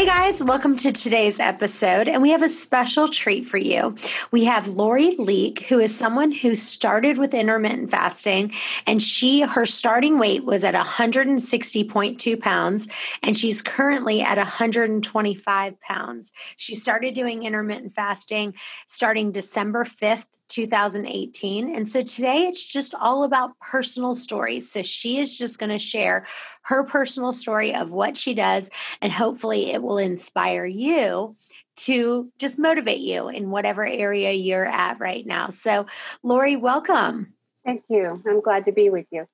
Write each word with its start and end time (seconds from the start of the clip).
Hey 0.00 0.06
guys, 0.06 0.42
welcome 0.42 0.76
to 0.76 0.92
today's 0.92 1.38
episode. 1.40 2.08
And 2.08 2.22
we 2.22 2.30
have 2.30 2.42
a 2.42 2.48
special 2.48 3.06
treat 3.06 3.44
for 3.44 3.58
you. 3.58 3.94
We 4.30 4.46
have 4.46 4.66
Lori 4.66 5.10
Leek, 5.18 5.66
who 5.66 5.78
is 5.78 5.94
someone 5.94 6.32
who 6.32 6.54
started 6.54 7.18
with 7.18 7.34
intermittent 7.34 7.90
fasting, 7.90 8.54
and 8.86 9.02
she 9.02 9.42
her 9.42 9.66
starting 9.66 10.18
weight 10.18 10.46
was 10.46 10.64
at 10.64 10.72
160.2 10.74 12.40
pounds, 12.40 12.88
and 13.22 13.36
she's 13.36 13.60
currently 13.60 14.22
at 14.22 14.38
125 14.38 15.80
pounds. 15.82 16.32
She 16.56 16.74
started 16.76 17.12
doing 17.12 17.42
intermittent 17.42 17.92
fasting 17.92 18.54
starting 18.86 19.32
December 19.32 19.84
5th, 19.84 20.28
2018. 20.50 21.74
And 21.74 21.88
so 21.88 22.02
today 22.02 22.42
it's 22.42 22.64
just 22.64 22.94
all 22.94 23.24
about 23.24 23.58
personal 23.60 24.12
stories. 24.12 24.70
So 24.70 24.82
she 24.82 25.18
is 25.18 25.38
just 25.38 25.58
going 25.58 25.70
to 25.70 25.78
share 25.78 26.26
her 26.62 26.84
personal 26.84 27.32
story 27.32 27.74
of 27.74 27.92
what 27.92 28.16
she 28.16 28.34
does, 28.34 28.68
and 29.00 29.12
hopefully 29.12 29.72
it 29.72 29.82
will 29.82 29.98
inspire 29.98 30.66
you 30.66 31.36
to 31.76 32.30
just 32.38 32.58
motivate 32.58 33.00
you 33.00 33.28
in 33.28 33.50
whatever 33.50 33.86
area 33.86 34.32
you're 34.32 34.66
at 34.66 35.00
right 35.00 35.26
now. 35.26 35.48
So, 35.48 35.86
Lori, 36.22 36.56
welcome. 36.56 37.32
Thank 37.64 37.84
you. 37.88 38.22
I'm 38.26 38.40
glad 38.40 38.66
to 38.66 38.72
be 38.72 38.90
with 38.90 39.06
you. 39.10 39.26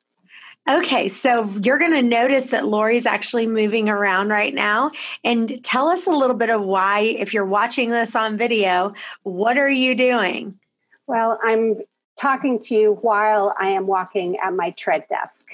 Okay, 0.68 1.06
so 1.08 1.44
you're 1.62 1.78
going 1.78 1.92
to 1.92 2.02
notice 2.02 2.46
that 2.46 2.66
Lori's 2.66 3.06
actually 3.06 3.46
moving 3.46 3.88
around 3.88 4.30
right 4.30 4.52
now. 4.52 4.90
And 5.22 5.62
tell 5.62 5.88
us 5.88 6.08
a 6.08 6.10
little 6.10 6.34
bit 6.34 6.50
of 6.50 6.62
why, 6.62 7.00
if 7.00 7.32
you're 7.32 7.44
watching 7.44 7.90
this 7.90 8.16
on 8.16 8.36
video, 8.36 8.92
what 9.22 9.58
are 9.58 9.70
you 9.70 9.94
doing? 9.94 10.58
Well, 11.06 11.38
I'm 11.42 11.80
talking 12.18 12.58
to 12.58 12.74
you 12.74 12.98
while 13.02 13.54
I 13.58 13.70
am 13.70 13.86
walking 13.86 14.36
at 14.42 14.54
my 14.54 14.70
tread 14.70 15.06
desk. 15.08 15.46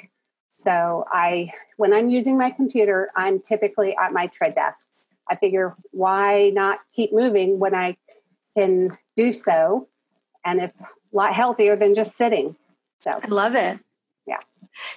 So 0.59 1.05
I 1.11 1.53
when 1.77 1.93
I'm 1.93 2.09
using 2.09 2.39
my 2.39 2.51
computer, 2.51 3.11
I'm 3.17 3.41
typically 3.41 3.97
at 3.97 4.13
my 4.13 4.29
tread 4.29 4.55
desk. 4.55 4.87
I 5.29 5.37
figure 5.37 5.75
why 5.91 6.51
not 6.51 6.81
keep 6.95 7.13
moving 7.13 7.59
when 7.59 7.75
I 7.75 7.97
can 8.57 8.97
do 9.17 9.33
so 9.33 9.89
and 10.45 10.61
it's 10.61 10.81
a 10.81 10.87
lot 11.13 11.35
healthier 11.35 11.77
than 11.77 11.95
just 11.95 12.17
sitting. 12.17 12.57
So 13.01 13.11
I 13.11 13.27
love 13.29 13.55
it. 13.55 13.81
Yeah. 14.27 14.39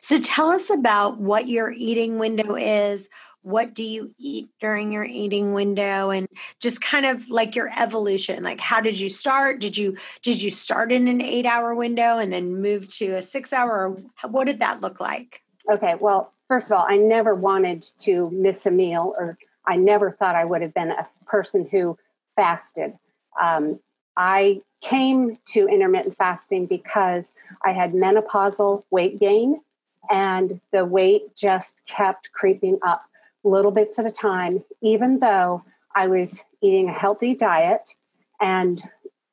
So 0.01 0.19
tell 0.19 0.49
us 0.49 0.69
about 0.69 1.19
what 1.19 1.47
your 1.47 1.71
eating 1.71 2.19
window 2.19 2.55
is. 2.55 3.09
What 3.45 3.75
do 3.75 3.83
you 3.83 4.13
eat 4.17 4.49
during 4.59 4.91
your 4.91 5.03
eating 5.05 5.53
window 5.53 6.09
and 6.09 6.27
just 6.59 6.81
kind 6.81 7.05
of 7.05 7.29
like 7.29 7.55
your 7.55 7.69
evolution. 7.79 8.43
Like 8.43 8.59
how 8.59 8.81
did 8.81 8.99
you 8.99 9.07
start? 9.07 9.61
Did 9.61 9.77
you 9.77 9.95
did 10.23 10.41
you 10.41 10.49
start 10.49 10.91
in 10.91 11.07
an 11.07 11.19
8-hour 11.19 11.75
window 11.75 12.17
and 12.17 12.33
then 12.33 12.59
move 12.59 12.91
to 12.95 13.11
a 13.11 13.19
6-hour 13.19 13.71
or 13.71 14.29
what 14.29 14.45
did 14.45 14.59
that 14.59 14.81
look 14.81 14.99
like? 14.99 15.43
Okay, 15.71 15.95
well, 15.99 16.33
first 16.47 16.71
of 16.71 16.77
all, 16.77 16.85
I 16.87 16.97
never 16.97 17.33
wanted 17.35 17.85
to 17.99 18.29
miss 18.31 18.65
a 18.65 18.71
meal, 18.71 19.13
or 19.17 19.37
I 19.65 19.77
never 19.77 20.11
thought 20.11 20.35
I 20.35 20.45
would 20.45 20.61
have 20.61 20.73
been 20.73 20.91
a 20.91 21.07
person 21.25 21.67
who 21.71 21.97
fasted. 22.35 22.93
Um, 23.41 23.79
I 24.17 24.61
came 24.81 25.37
to 25.47 25.67
intermittent 25.67 26.17
fasting 26.17 26.67
because 26.67 27.33
I 27.63 27.71
had 27.71 27.93
menopausal 27.93 28.83
weight 28.91 29.19
gain, 29.19 29.61
and 30.09 30.59
the 30.71 30.85
weight 30.85 31.35
just 31.35 31.81
kept 31.87 32.31
creeping 32.31 32.79
up 32.85 33.03
little 33.45 33.71
bits 33.71 33.99
at 33.99 34.05
a 34.05 34.11
time, 34.11 34.63
even 34.81 35.19
though 35.19 35.63
I 35.95 36.07
was 36.07 36.41
eating 36.61 36.89
a 36.89 36.93
healthy 36.93 37.35
diet 37.35 37.95
and 38.41 38.83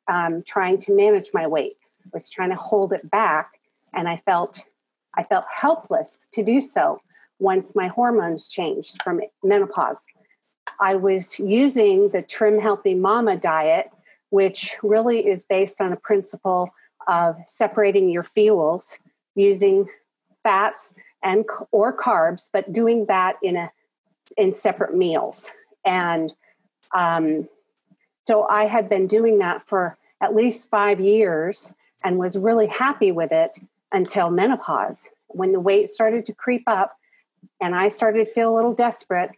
um, 0.08 0.42
trying 0.46 0.78
to 0.80 0.94
manage 0.94 1.30
my 1.32 1.46
weight. 1.46 1.76
I 2.04 2.10
was 2.12 2.30
trying 2.30 2.50
to 2.50 2.56
hold 2.56 2.92
it 2.92 3.10
back, 3.10 3.58
and 3.94 4.08
I 4.08 4.22
felt 4.24 4.62
I 5.14 5.24
felt 5.24 5.44
helpless 5.52 6.28
to 6.32 6.42
do 6.42 6.60
so 6.60 7.00
once 7.38 7.74
my 7.74 7.88
hormones 7.88 8.48
changed 8.48 9.02
from 9.02 9.20
menopause. 9.42 10.06
I 10.80 10.94
was 10.94 11.38
using 11.38 12.08
the 12.08 12.22
Trim 12.22 12.58
Healthy 12.58 12.94
Mama 12.94 13.36
diet, 13.36 13.90
which 14.30 14.76
really 14.82 15.26
is 15.26 15.44
based 15.44 15.80
on 15.80 15.92
a 15.92 15.96
principle 15.96 16.70
of 17.08 17.36
separating 17.46 18.08
your 18.08 18.22
fuels 18.22 18.98
using 19.34 19.86
fats 20.42 20.94
and 21.22 21.44
or 21.70 21.96
carbs, 21.96 22.48
but 22.52 22.72
doing 22.72 23.06
that 23.06 23.36
in 23.42 23.56
a 23.56 23.70
in 24.36 24.54
separate 24.54 24.94
meals. 24.94 25.50
And 25.84 26.32
um, 26.94 27.48
so 28.24 28.46
I 28.48 28.66
had 28.66 28.88
been 28.88 29.06
doing 29.06 29.38
that 29.38 29.66
for 29.66 29.96
at 30.20 30.34
least 30.34 30.70
five 30.70 31.00
years 31.00 31.72
and 32.04 32.18
was 32.18 32.36
really 32.36 32.66
happy 32.66 33.12
with 33.12 33.32
it 33.32 33.58
until 33.92 34.30
menopause. 34.30 35.10
When 35.28 35.52
the 35.52 35.60
weight 35.60 35.88
started 35.88 36.26
to 36.26 36.34
creep 36.34 36.62
up 36.66 36.96
and 37.60 37.74
I 37.74 37.88
started 37.88 38.26
to 38.26 38.32
feel 38.32 38.52
a 38.52 38.56
little 38.56 38.74
desperate, 38.74 39.30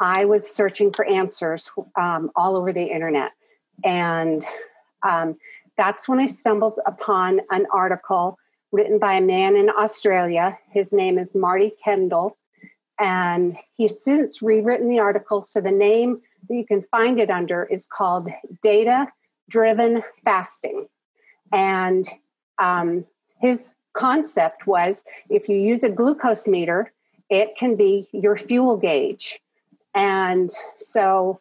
I 0.00 0.24
was 0.24 0.50
searching 0.50 0.92
for 0.92 1.04
answers 1.04 1.70
um, 1.98 2.30
all 2.36 2.56
over 2.56 2.72
the 2.72 2.84
internet. 2.84 3.32
And 3.84 4.44
um, 5.02 5.36
that's 5.76 6.08
when 6.08 6.18
I 6.18 6.26
stumbled 6.26 6.78
upon 6.86 7.40
an 7.50 7.66
article 7.72 8.38
written 8.72 8.98
by 8.98 9.14
a 9.14 9.20
man 9.20 9.56
in 9.56 9.70
Australia. 9.70 10.58
His 10.70 10.92
name 10.92 11.18
is 11.18 11.28
Marty 11.34 11.72
Kendall. 11.82 12.36
And 12.98 13.56
he's 13.74 14.02
since 14.02 14.40
rewritten 14.40 14.88
the 14.88 15.00
article. 15.00 15.44
So 15.44 15.60
the 15.60 15.70
name 15.70 16.20
that 16.48 16.54
you 16.54 16.66
can 16.66 16.82
find 16.90 17.20
it 17.20 17.30
under 17.30 17.64
is 17.64 17.86
called 17.86 18.28
Data 18.62 19.08
Driven 19.48 20.02
Fasting. 20.24 20.86
And 21.52 22.06
um, 22.58 23.04
his 23.40 23.74
concept 23.92 24.66
was 24.66 25.04
if 25.28 25.48
you 25.48 25.56
use 25.56 25.82
a 25.82 25.90
glucose 25.90 26.46
meter, 26.46 26.92
it 27.28 27.56
can 27.56 27.76
be 27.76 28.08
your 28.12 28.36
fuel 28.36 28.76
gauge. 28.76 29.40
And 29.94 30.50
so 30.76 31.40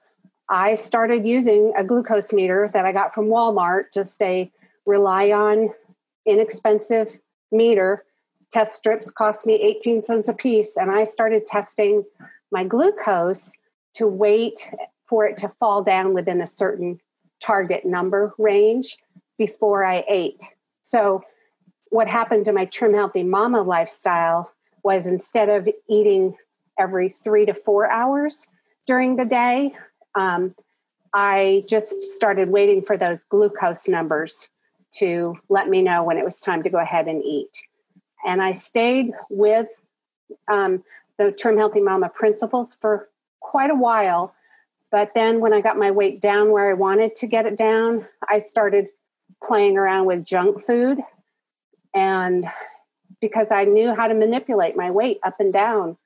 I 0.49 0.75
started 0.75 1.25
using 1.25 1.73
a 1.77 1.83
glucose 1.83 2.31
meter 2.31 2.69
that 2.73 2.85
I 2.85 2.91
got 2.91 3.13
from 3.13 3.27
Walmart, 3.27 3.93
just 3.93 4.21
a 4.21 4.51
ReliOn 4.87 5.69
inexpensive 6.25 7.17
meter. 7.51 8.05
Test 8.55 8.77
strips 8.77 9.11
cost 9.11 9.45
me 9.45 9.55
18 9.55 10.01
cents 10.01 10.29
a 10.29 10.33
piece. 10.33 10.77
And 10.77 10.89
I 10.89 11.03
started 11.03 11.45
testing 11.45 12.05
my 12.53 12.63
glucose 12.63 13.51
to 13.95 14.07
wait 14.07 14.65
for 15.09 15.25
it 15.25 15.35
to 15.39 15.49
fall 15.49 15.83
down 15.83 16.13
within 16.13 16.39
a 16.39 16.47
certain 16.47 17.01
target 17.41 17.83
number 17.83 18.33
range 18.37 18.95
before 19.37 19.83
I 19.83 20.05
ate. 20.07 20.41
So 20.83 21.21
what 21.89 22.07
happened 22.07 22.45
to 22.45 22.53
my 22.53 22.63
trim 22.63 22.93
healthy 22.93 23.23
mama 23.23 23.61
lifestyle 23.61 24.49
was 24.83 25.05
instead 25.05 25.49
of 25.49 25.67
eating 25.89 26.37
every 26.79 27.09
three 27.09 27.45
to 27.47 27.53
four 27.53 27.91
hours 27.91 28.47
during 28.87 29.17
the 29.17 29.25
day, 29.25 29.75
um, 30.17 30.55
I 31.13 31.65
just 31.67 32.01
started 32.01 32.47
waiting 32.47 32.83
for 32.83 32.95
those 32.95 33.25
glucose 33.25 33.89
numbers 33.89 34.47
to 34.91 35.35
let 35.49 35.67
me 35.67 35.81
know 35.81 36.03
when 36.03 36.17
it 36.17 36.23
was 36.23 36.39
time 36.39 36.63
to 36.63 36.69
go 36.69 36.77
ahead 36.77 37.09
and 37.09 37.21
eat. 37.21 37.51
And 38.25 38.41
I 38.41 38.53
stayed 38.53 39.11
with 39.29 39.67
um, 40.51 40.83
the 41.17 41.31
Trim 41.31 41.57
Healthy 41.57 41.81
Mama 41.81 42.09
principles 42.09 42.75
for 42.75 43.09
quite 43.39 43.69
a 43.69 43.75
while. 43.75 44.33
But 44.91 45.13
then 45.13 45.39
when 45.39 45.53
I 45.53 45.61
got 45.61 45.77
my 45.77 45.91
weight 45.91 46.21
down 46.21 46.51
where 46.51 46.69
I 46.69 46.73
wanted 46.73 47.15
to 47.17 47.27
get 47.27 47.45
it 47.45 47.57
down, 47.57 48.07
I 48.29 48.39
started 48.39 48.87
playing 49.43 49.77
around 49.77 50.05
with 50.05 50.25
junk 50.25 50.61
food 50.61 50.99
and 51.93 52.45
because 53.21 53.51
I 53.51 53.65
knew 53.65 53.93
how 53.95 54.07
to 54.07 54.13
manipulate 54.13 54.75
my 54.75 54.91
weight 54.91 55.19
up 55.23 55.39
and 55.39 55.53
down 55.53 55.97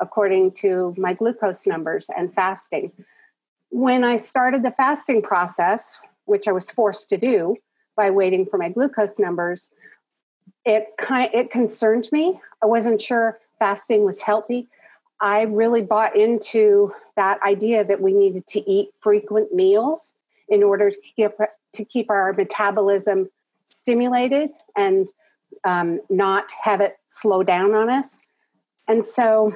according 0.00 0.52
to 0.52 0.94
my 0.96 1.14
glucose 1.14 1.66
numbers 1.66 2.08
and 2.16 2.32
fasting. 2.32 2.92
When 3.70 4.04
I 4.04 4.16
started 4.16 4.62
the 4.62 4.70
fasting 4.70 5.22
process, 5.22 5.98
which 6.24 6.46
I 6.46 6.52
was 6.52 6.70
forced 6.70 7.08
to 7.10 7.16
do 7.16 7.56
by 7.96 8.10
waiting 8.10 8.46
for 8.46 8.58
my 8.58 8.68
glucose 8.68 9.18
numbers, 9.18 9.70
it 10.64 10.88
kind 10.98 11.30
it 11.34 11.50
concerned 11.50 12.08
me. 12.12 12.40
I 12.62 12.66
wasn't 12.66 13.00
sure 13.00 13.38
fasting 13.58 14.04
was 14.04 14.20
healthy. 14.20 14.68
I 15.20 15.42
really 15.42 15.82
bought 15.82 16.16
into 16.16 16.92
that 17.16 17.42
idea 17.42 17.84
that 17.84 18.00
we 18.00 18.12
needed 18.12 18.46
to 18.48 18.70
eat 18.70 18.90
frequent 19.00 19.52
meals 19.52 20.14
in 20.48 20.62
order 20.62 20.90
to 20.90 20.96
keep 21.00 21.32
to 21.74 21.84
keep 21.84 22.10
our 22.10 22.32
metabolism 22.32 23.28
stimulated 23.64 24.50
and 24.76 25.08
um, 25.64 26.00
not 26.08 26.50
have 26.62 26.80
it 26.80 26.98
slow 27.08 27.42
down 27.42 27.74
on 27.74 27.90
us. 27.90 28.20
And 28.86 29.06
so 29.06 29.54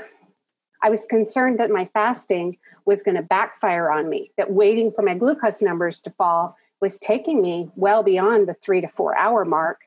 I 0.82 0.90
was 0.90 1.06
concerned 1.06 1.58
that 1.58 1.70
my 1.70 1.88
fasting 1.94 2.58
was 2.84 3.02
going 3.02 3.16
to 3.16 3.22
backfire 3.22 3.90
on 3.90 4.08
me, 4.08 4.32
that 4.36 4.52
waiting 4.52 4.90
for 4.92 5.02
my 5.02 5.14
glucose 5.14 5.62
numbers 5.62 6.02
to 6.02 6.10
fall 6.10 6.56
was 6.80 6.98
taking 6.98 7.40
me 7.40 7.70
well 7.76 8.02
beyond 8.02 8.48
the 8.48 8.54
three 8.54 8.80
to 8.80 8.88
four 8.88 9.16
hour 9.16 9.44
mark. 9.44 9.82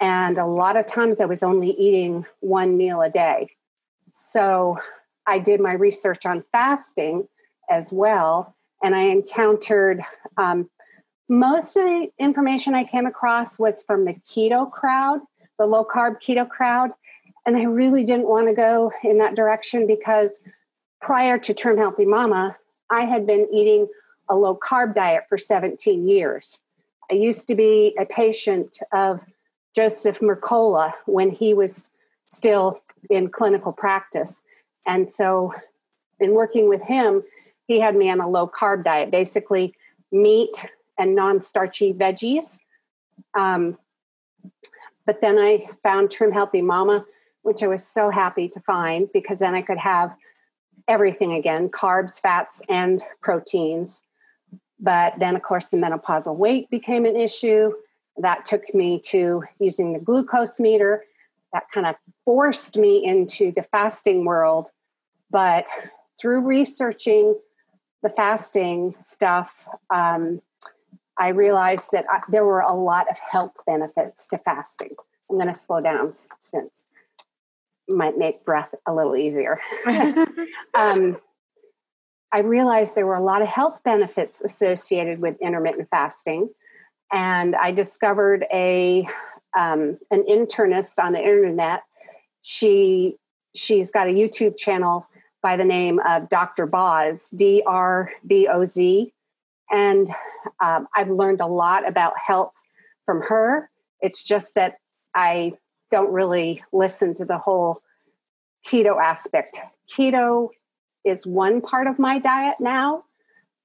And 0.00 0.38
a 0.38 0.46
lot 0.46 0.76
of 0.76 0.86
times 0.86 1.20
I 1.20 1.24
was 1.24 1.42
only 1.42 1.70
eating 1.70 2.24
one 2.40 2.76
meal 2.76 3.02
a 3.02 3.10
day. 3.10 3.50
So 4.12 4.78
I 5.26 5.38
did 5.38 5.60
my 5.60 5.72
research 5.72 6.24
on 6.24 6.44
fasting 6.52 7.28
as 7.70 7.92
well. 7.92 8.54
And 8.82 8.94
I 8.94 9.02
encountered 9.02 10.02
um, 10.36 10.70
most 11.28 11.76
of 11.76 11.84
the 11.84 12.10
information 12.18 12.74
I 12.74 12.84
came 12.84 13.06
across 13.06 13.58
was 13.58 13.82
from 13.82 14.04
the 14.04 14.14
keto 14.14 14.70
crowd, 14.70 15.20
the 15.58 15.66
low 15.66 15.84
carb 15.84 16.16
keto 16.26 16.48
crowd. 16.48 16.90
And 17.44 17.56
I 17.56 17.64
really 17.64 18.04
didn't 18.04 18.28
want 18.28 18.48
to 18.48 18.54
go 18.54 18.92
in 19.02 19.18
that 19.18 19.34
direction 19.34 19.86
because 19.86 20.40
prior 21.00 21.38
to 21.38 21.54
Trim 21.54 21.76
Healthy 21.76 22.06
Mama, 22.06 22.56
I 22.90 23.04
had 23.04 23.26
been 23.26 23.48
eating 23.52 23.88
a 24.30 24.36
low 24.36 24.56
carb 24.56 24.94
diet 24.94 25.24
for 25.28 25.38
17 25.38 26.06
years. 26.08 26.60
I 27.10 27.14
used 27.14 27.48
to 27.48 27.54
be 27.54 27.96
a 27.98 28.04
patient 28.04 28.78
of 28.92 29.20
Joseph 29.74 30.20
Mercola 30.20 30.92
when 31.06 31.30
he 31.30 31.54
was 31.54 31.90
still 32.28 32.80
in 33.10 33.28
clinical 33.28 33.72
practice. 33.72 34.42
And 34.86 35.10
so, 35.10 35.54
in 36.20 36.32
working 36.32 36.68
with 36.68 36.82
him, 36.82 37.22
he 37.66 37.80
had 37.80 37.94
me 37.94 38.10
on 38.10 38.20
a 38.20 38.28
low 38.28 38.48
carb 38.48 38.84
diet, 38.84 39.10
basically 39.10 39.74
meat 40.10 40.64
and 40.98 41.14
non 41.14 41.42
starchy 41.42 41.92
veggies. 41.92 42.58
Um, 43.38 43.78
but 45.06 45.20
then 45.20 45.38
I 45.38 45.68
found 45.82 46.10
Trim 46.10 46.32
Healthy 46.32 46.62
Mama, 46.62 47.04
which 47.42 47.62
I 47.62 47.66
was 47.66 47.86
so 47.86 48.10
happy 48.10 48.48
to 48.48 48.60
find 48.60 49.08
because 49.12 49.38
then 49.38 49.54
I 49.54 49.62
could 49.62 49.78
have 49.78 50.14
everything 50.86 51.34
again 51.34 51.68
carbs, 51.68 52.20
fats, 52.20 52.62
and 52.68 53.02
proteins. 53.20 54.02
But 54.80 55.14
then, 55.18 55.36
of 55.36 55.42
course, 55.42 55.66
the 55.66 55.76
menopausal 55.76 56.36
weight 56.36 56.70
became 56.70 57.04
an 57.04 57.16
issue. 57.16 57.72
That 58.20 58.44
took 58.44 58.74
me 58.74 59.00
to 59.06 59.44
using 59.60 59.92
the 59.92 59.98
glucose 59.98 60.58
meter. 60.58 61.04
That 61.52 61.64
kind 61.72 61.86
of 61.86 61.96
forced 62.24 62.76
me 62.76 63.04
into 63.04 63.52
the 63.52 63.62
fasting 63.62 64.24
world. 64.24 64.70
But 65.30 65.66
through 66.20 66.40
researching 66.40 67.38
the 68.02 68.10
fasting 68.10 68.94
stuff, 69.00 69.54
um, 69.92 70.40
I 71.18 71.28
realized 71.28 71.90
that 71.92 72.06
I, 72.10 72.20
there 72.28 72.44
were 72.44 72.60
a 72.60 72.74
lot 72.74 73.10
of 73.10 73.18
health 73.18 73.54
benefits 73.66 74.26
to 74.28 74.38
fasting. 74.38 74.90
I'm 75.30 75.36
going 75.36 75.48
to 75.48 75.54
slow 75.54 75.80
down 75.80 76.14
since 76.38 76.86
might 77.88 78.18
make 78.18 78.44
breath 78.44 78.74
a 78.86 78.94
little 78.94 79.16
easier. 79.16 79.60
um, 80.74 81.16
I 82.32 82.40
realized 82.40 82.94
there 82.94 83.06
were 83.06 83.16
a 83.16 83.24
lot 83.24 83.40
of 83.40 83.48
health 83.48 83.82
benefits 83.82 84.40
associated 84.42 85.20
with 85.20 85.40
intermittent 85.40 85.88
fasting, 85.90 86.50
and 87.12 87.56
I 87.56 87.72
discovered 87.72 88.44
a 88.52 89.06
um, 89.58 89.98
an 90.10 90.24
internist 90.28 91.02
on 91.02 91.12
the 91.12 91.20
internet. 91.20 91.82
She 92.42 93.16
she's 93.54 93.90
got 93.90 94.08
a 94.08 94.12
YouTube 94.12 94.56
channel 94.56 95.06
by 95.42 95.56
the 95.56 95.64
name 95.64 96.00
of 96.06 96.28
Dr. 96.28 96.66
Boz, 96.66 97.28
D 97.34 97.62
R 97.66 98.10
B 98.26 98.48
O 98.48 98.64
Z, 98.64 99.12
and 99.70 100.10
um, 100.62 100.86
I've 100.94 101.10
learned 101.10 101.40
a 101.40 101.46
lot 101.46 101.86
about 101.86 102.14
health 102.18 102.54
from 103.06 103.22
her. 103.22 103.70
It's 104.00 104.24
just 104.24 104.54
that 104.54 104.76
I 105.14 105.54
don't 105.90 106.12
really 106.12 106.62
listen 106.72 107.14
to 107.14 107.24
the 107.24 107.38
whole 107.38 107.80
keto 108.66 109.00
aspect. 109.02 109.58
Keto 109.90 110.48
is 111.04 111.26
one 111.26 111.60
part 111.60 111.86
of 111.86 111.98
my 111.98 112.18
diet 112.18 112.56
now, 112.60 113.04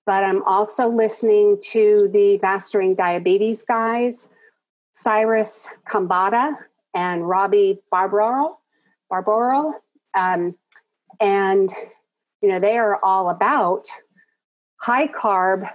but 0.06 0.24
I'm 0.24 0.44
also 0.44 0.88
listening 0.88 1.60
to 1.72 2.10
the 2.12 2.40
Mastering 2.42 2.96
Diabetes 2.96 3.64
guys, 3.64 4.30
Cyrus 4.92 5.70
Khambatta 5.90 6.56
and 6.94 7.28
Robbie 7.28 7.80
Barbaro. 7.90 8.60
Barbaro. 9.10 9.74
Um, 10.16 10.56
and, 11.20 11.72
you 12.42 12.50
know, 12.50 12.60
they 12.60 12.78
are 12.78 13.00
all 13.04 13.30
about 13.30 13.88
high 14.78 15.08
carb, 15.08 15.70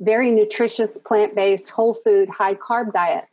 very 0.00 0.30
nutritious, 0.30 0.98
plant 1.04 1.34
based, 1.34 1.70
whole 1.70 1.94
food, 1.94 2.28
high 2.28 2.54
carb 2.54 2.92
diet. 2.92 3.24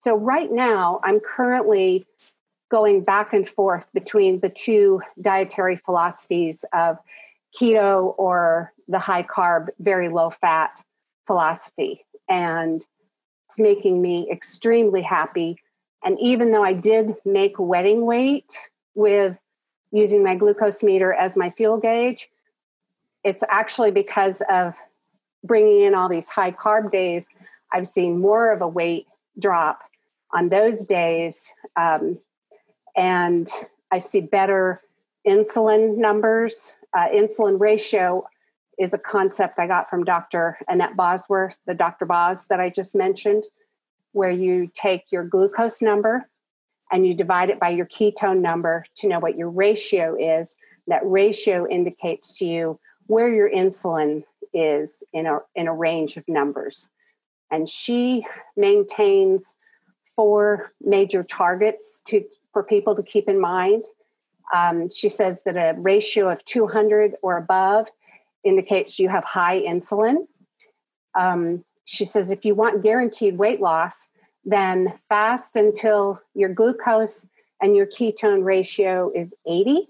So, 0.00 0.16
right 0.16 0.50
now, 0.50 1.00
I'm 1.04 1.20
currently 1.20 2.06
going 2.70 3.04
back 3.04 3.32
and 3.32 3.48
forth 3.48 3.92
between 3.92 4.40
the 4.40 4.48
two 4.48 5.00
dietary 5.20 5.76
philosophies 5.76 6.64
of 6.72 6.98
keto 7.58 8.14
or 8.18 8.72
the 8.88 8.98
high 8.98 9.22
carb, 9.22 9.68
very 9.78 10.08
low 10.08 10.30
fat 10.30 10.82
philosophy. 11.26 12.04
And 12.28 12.86
it's 13.48 13.58
making 13.58 14.00
me 14.00 14.28
extremely 14.30 15.02
happy. 15.02 15.58
And 16.04 16.18
even 16.20 16.50
though 16.50 16.64
I 16.64 16.72
did 16.72 17.14
make 17.24 17.58
wedding 17.58 18.06
weight 18.06 18.56
with 18.94 19.38
using 19.90 20.24
my 20.24 20.34
glucose 20.34 20.82
meter 20.82 21.12
as 21.12 21.36
my 21.36 21.50
fuel 21.50 21.78
gauge, 21.78 22.28
it's 23.24 23.44
actually 23.48 23.90
because 23.90 24.42
of 24.50 24.74
bringing 25.44 25.82
in 25.82 25.94
all 25.94 26.08
these 26.08 26.28
high 26.28 26.52
carb 26.52 26.90
days, 26.90 27.26
I've 27.72 27.86
seen 27.86 28.20
more 28.20 28.52
of 28.52 28.60
a 28.60 28.68
weight 28.68 29.06
drop 29.38 29.80
on 30.32 30.48
those 30.48 30.84
days 30.84 31.52
um, 31.76 32.18
and 32.96 33.48
I 33.90 33.98
see 33.98 34.20
better 34.20 34.80
insulin 35.26 35.96
numbers. 35.96 36.74
Uh, 36.94 37.08
insulin 37.08 37.58
ratio 37.58 38.24
is 38.78 38.94
a 38.94 38.98
concept 38.98 39.58
I 39.58 39.66
got 39.66 39.88
from 39.88 40.04
Dr. 40.04 40.58
Annette 40.68 40.96
Bosworth, 40.96 41.58
the 41.66 41.74
Dr. 41.74 42.06
Boz 42.06 42.46
that 42.48 42.60
I 42.60 42.70
just 42.70 42.94
mentioned, 42.94 43.44
where 44.12 44.30
you 44.30 44.70
take 44.74 45.04
your 45.10 45.24
glucose 45.24 45.80
number 45.80 46.28
and 46.90 47.06
you 47.06 47.14
divide 47.14 47.48
it 47.48 47.58
by 47.58 47.70
your 47.70 47.86
ketone 47.86 48.40
number 48.40 48.84
to 48.96 49.08
know 49.08 49.18
what 49.18 49.36
your 49.36 49.50
ratio 49.50 50.16
is. 50.18 50.56
That 50.86 51.00
ratio 51.04 51.66
indicates 51.68 52.36
to 52.38 52.44
you 52.44 52.80
where 53.06 53.32
your 53.32 53.50
insulin 53.50 54.24
is 54.52 55.02
in 55.12 55.26
a, 55.26 55.38
in 55.54 55.68
a 55.68 55.74
range 55.74 56.16
of 56.16 56.28
numbers. 56.28 56.88
And 57.50 57.68
she 57.68 58.26
maintains 58.56 59.56
four 60.16 60.72
major 60.80 61.22
targets 61.22 62.02
to 62.06 62.24
for 62.52 62.62
people 62.62 62.94
to 62.94 63.02
keep 63.02 63.28
in 63.28 63.40
mind. 63.40 63.84
Um, 64.54 64.90
she 64.90 65.08
says 65.08 65.42
that 65.44 65.56
a 65.56 65.78
ratio 65.80 66.28
of 66.28 66.44
200 66.44 67.14
or 67.22 67.38
above 67.38 67.88
indicates 68.44 68.98
you 68.98 69.08
have 69.08 69.24
high 69.24 69.60
insulin. 69.62 70.26
Um, 71.18 71.64
she 71.84 72.04
says 72.04 72.30
if 72.30 72.44
you 72.44 72.54
want 72.54 72.82
guaranteed 72.82 73.38
weight 73.38 73.60
loss, 73.60 74.08
then 74.44 74.92
fast 75.08 75.56
until 75.56 76.20
your 76.34 76.48
glucose 76.48 77.26
and 77.60 77.76
your 77.76 77.86
ketone 77.86 78.44
ratio 78.44 79.10
is 79.14 79.34
80, 79.46 79.88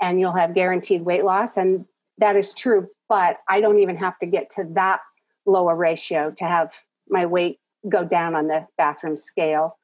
and 0.00 0.20
you'll 0.20 0.32
have 0.32 0.54
guaranteed 0.54 1.02
weight 1.02 1.24
loss. 1.24 1.56
And 1.56 1.86
that 2.18 2.36
is 2.36 2.54
true, 2.54 2.88
but 3.08 3.38
I 3.48 3.60
don't 3.60 3.78
even 3.78 3.96
have 3.96 4.18
to 4.18 4.26
get 4.26 4.50
to 4.50 4.64
that 4.72 5.00
lower 5.46 5.74
ratio 5.74 6.32
to 6.36 6.44
have 6.44 6.72
my 7.08 7.26
weight 7.26 7.58
go 7.88 8.04
down 8.04 8.34
on 8.34 8.46
the 8.46 8.66
bathroom 8.76 9.16
scale. 9.16 9.78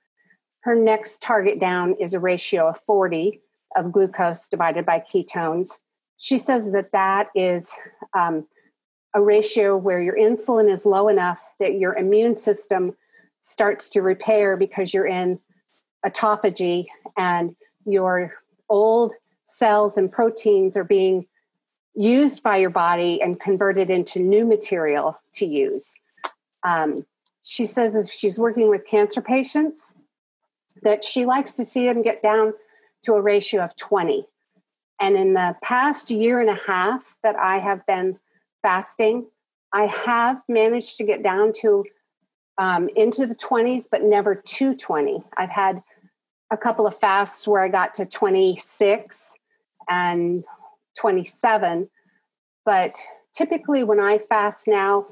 Her 0.61 0.75
next 0.75 1.23
target 1.23 1.59
down 1.59 1.97
is 1.99 2.15
a 2.15 2.21
ratio 2.21 2.69
of 2.69 2.81
40 2.87 3.41
of 3.77 3.93
glucose 3.93 4.49
divided 4.49 4.85
by 4.85 5.01
ketones. 5.01 5.71
She 6.17 6.39
says 6.39 6.73
that 6.73 6.93
that 6.93 7.29
is 7.35 7.73
um, 8.17 8.47
a 9.15 9.21
ratio 9.21 9.77
where 9.77 10.03
your 10.03 10.17
insulin 10.17 10.71
is 10.71 10.85
low 10.85 11.09
enough 11.09 11.39
that 11.61 11.75
your 11.75 11.95
immune 11.95 12.37
system 12.37 12.97
starts 13.43 13.89
to 13.91 14.03
repair 14.03 14.57
because 14.57 14.93
you're 14.93 15.07
in 15.07 15.39
autophagy 16.05 16.87
and 17.17 17.55
your 17.85 18.35
old 18.69 19.13
cells 19.45 19.97
and 19.97 20.13
proteins 20.13 20.77
are 20.77 20.85
being 20.85 21.27
used 21.95 22.43
by 22.43 22.57
your 22.59 22.71
body 22.71 23.21
and 23.21 23.41
converted 23.41 23.91
into 23.91 24.21
new 24.21 24.45
material 24.45 25.19
to 25.35 25.47
use. 25.47 25.95
Um, 26.63 27.07
she 27.43 27.67
says 27.67 27.97
if 27.97 28.13
she's 28.13 28.39
working 28.39 28.69
with 28.69 28.87
cancer 28.87 29.23
patients, 29.23 29.95
that 30.83 31.03
she 31.03 31.25
likes 31.25 31.55
to 31.55 31.65
see 31.65 31.87
them 31.87 32.03
get 32.03 32.23
down 32.23 32.53
to 33.03 33.15
a 33.15 33.21
ratio 33.21 33.63
of 33.63 33.77
20. 33.77 34.27
And 35.01 35.17
in 35.17 35.35
the 35.35 35.57
past 35.63 36.11
year 36.11 36.41
and 36.41 36.51
a 36.51 36.61
half 36.67 37.17
that 37.23 37.37
I 37.37 37.59
have 37.59 37.87
been 37.87 38.19
fasting, 38.63 39.27
I 39.73 39.87
have 39.87 40.41
managed 40.49 40.97
to 40.99 41.05
get 41.05 41.23
down 41.23 41.53
to 41.61 41.85
um, 42.59 42.89
into 42.97 43.27
the 43.27 43.37
20s, 43.37 43.85
but 43.91 44.03
never 44.03 44.35
to 44.35 44.75
20. 44.75 45.23
I've 45.37 45.51
had 45.51 45.83
a 46.51 46.57
couple 46.57 46.87
of 46.87 46.99
fasts 46.99 47.47
where 47.47 47.63
I 47.63 47.69
got 47.69 47.95
to 47.95 48.07
26 48.07 49.35
and 49.89 50.45
27. 50.99 51.89
But 52.65 52.97
typically, 53.35 53.85
when 53.85 54.01
I 54.01 54.19
fast 54.19 54.67
now, 54.67 55.07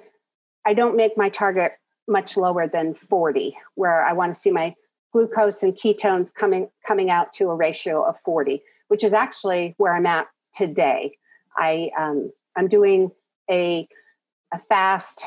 I 0.67 0.75
don't 0.75 0.97
make 0.97 1.17
my 1.17 1.29
target 1.29 1.73
much 2.09 2.37
lower 2.37 2.67
than 2.67 2.95
40, 2.95 3.57
where 3.75 4.05
I 4.05 4.13
want 4.13 4.35
to 4.35 4.41
see 4.41 4.51
my 4.51 4.75
glucose 5.17 5.63
and 5.63 5.75
ketones 5.75 6.33
coming 6.33 6.69
coming 6.87 7.11
out 7.11 7.33
to 7.33 7.49
a 7.49 7.55
ratio 7.55 8.03
of 8.03 8.19
40 8.21 8.63
which 8.89 9.05
is 9.05 9.13
actually 9.13 9.75
where 9.79 9.95
i'm 9.95 10.07
at 10.07 10.27
today 10.55 11.17
i 11.57 11.91
um, 11.99 12.31
i'm 12.57 12.69
doing 12.69 13.11
a 13.51 13.89
a 14.53 14.59
fast 14.69 15.25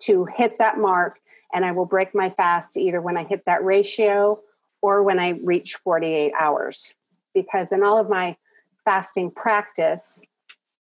to 0.00 0.26
hit 0.26 0.58
that 0.58 0.78
mark 0.78 1.18
and 1.52 1.64
i 1.64 1.72
will 1.72 1.86
break 1.86 2.14
my 2.14 2.30
fast 2.30 2.76
either 2.76 3.00
when 3.00 3.16
i 3.16 3.24
hit 3.24 3.44
that 3.46 3.64
ratio 3.64 4.40
or 4.82 5.02
when 5.02 5.18
I 5.18 5.30
reach 5.44 5.76
48 5.76 6.32
hours. 6.38 6.94
Because 7.34 7.72
in 7.72 7.82
all 7.82 7.98
of 7.98 8.08
my 8.08 8.36
fasting 8.84 9.30
practice, 9.30 10.22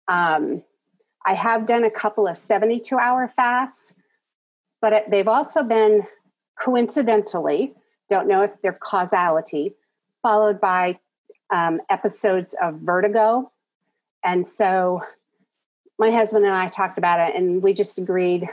um, 0.08 0.62
I 1.26 1.34
have 1.34 1.66
done 1.66 1.84
a 1.84 1.90
couple 1.90 2.26
of 2.26 2.38
72 2.38 2.96
hour 2.96 3.28
fasts, 3.28 3.92
but 4.80 5.04
they've 5.10 5.28
also 5.28 5.62
been 5.62 6.06
coincidentally, 6.58 7.74
don't 8.08 8.28
know 8.28 8.42
if 8.42 8.50
they're 8.62 8.72
causality, 8.72 9.74
followed 10.22 10.60
by 10.60 10.98
um, 11.50 11.80
episodes 11.90 12.54
of 12.60 12.80
vertigo. 12.80 13.50
And 14.24 14.48
so 14.48 15.02
my 15.98 16.10
husband 16.10 16.44
and 16.44 16.54
I 16.54 16.68
talked 16.68 16.98
about 16.98 17.28
it 17.28 17.36
and 17.36 17.62
we 17.62 17.72
just 17.72 17.98
agreed 17.98 18.48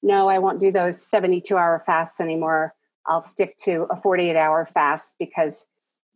no, 0.00 0.28
I 0.28 0.38
won't 0.38 0.60
do 0.60 0.70
those 0.70 1.02
72 1.02 1.56
hour 1.56 1.82
fasts 1.84 2.20
anymore. 2.20 2.72
I'll 3.06 3.24
stick 3.24 3.56
to 3.64 3.88
a 3.90 4.00
48 4.00 4.36
hour 4.36 4.64
fast 4.64 5.16
because 5.18 5.66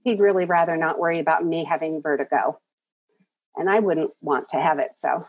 he'd 0.04 0.20
really 0.20 0.44
rather 0.44 0.76
not 0.76 1.00
worry 1.00 1.18
about 1.18 1.44
me 1.44 1.64
having 1.64 2.00
vertigo. 2.00 2.60
And 3.56 3.68
I 3.68 3.80
wouldn't 3.80 4.12
want 4.20 4.48
to 4.50 4.60
have 4.60 4.78
it. 4.78 4.92
So, 4.94 5.26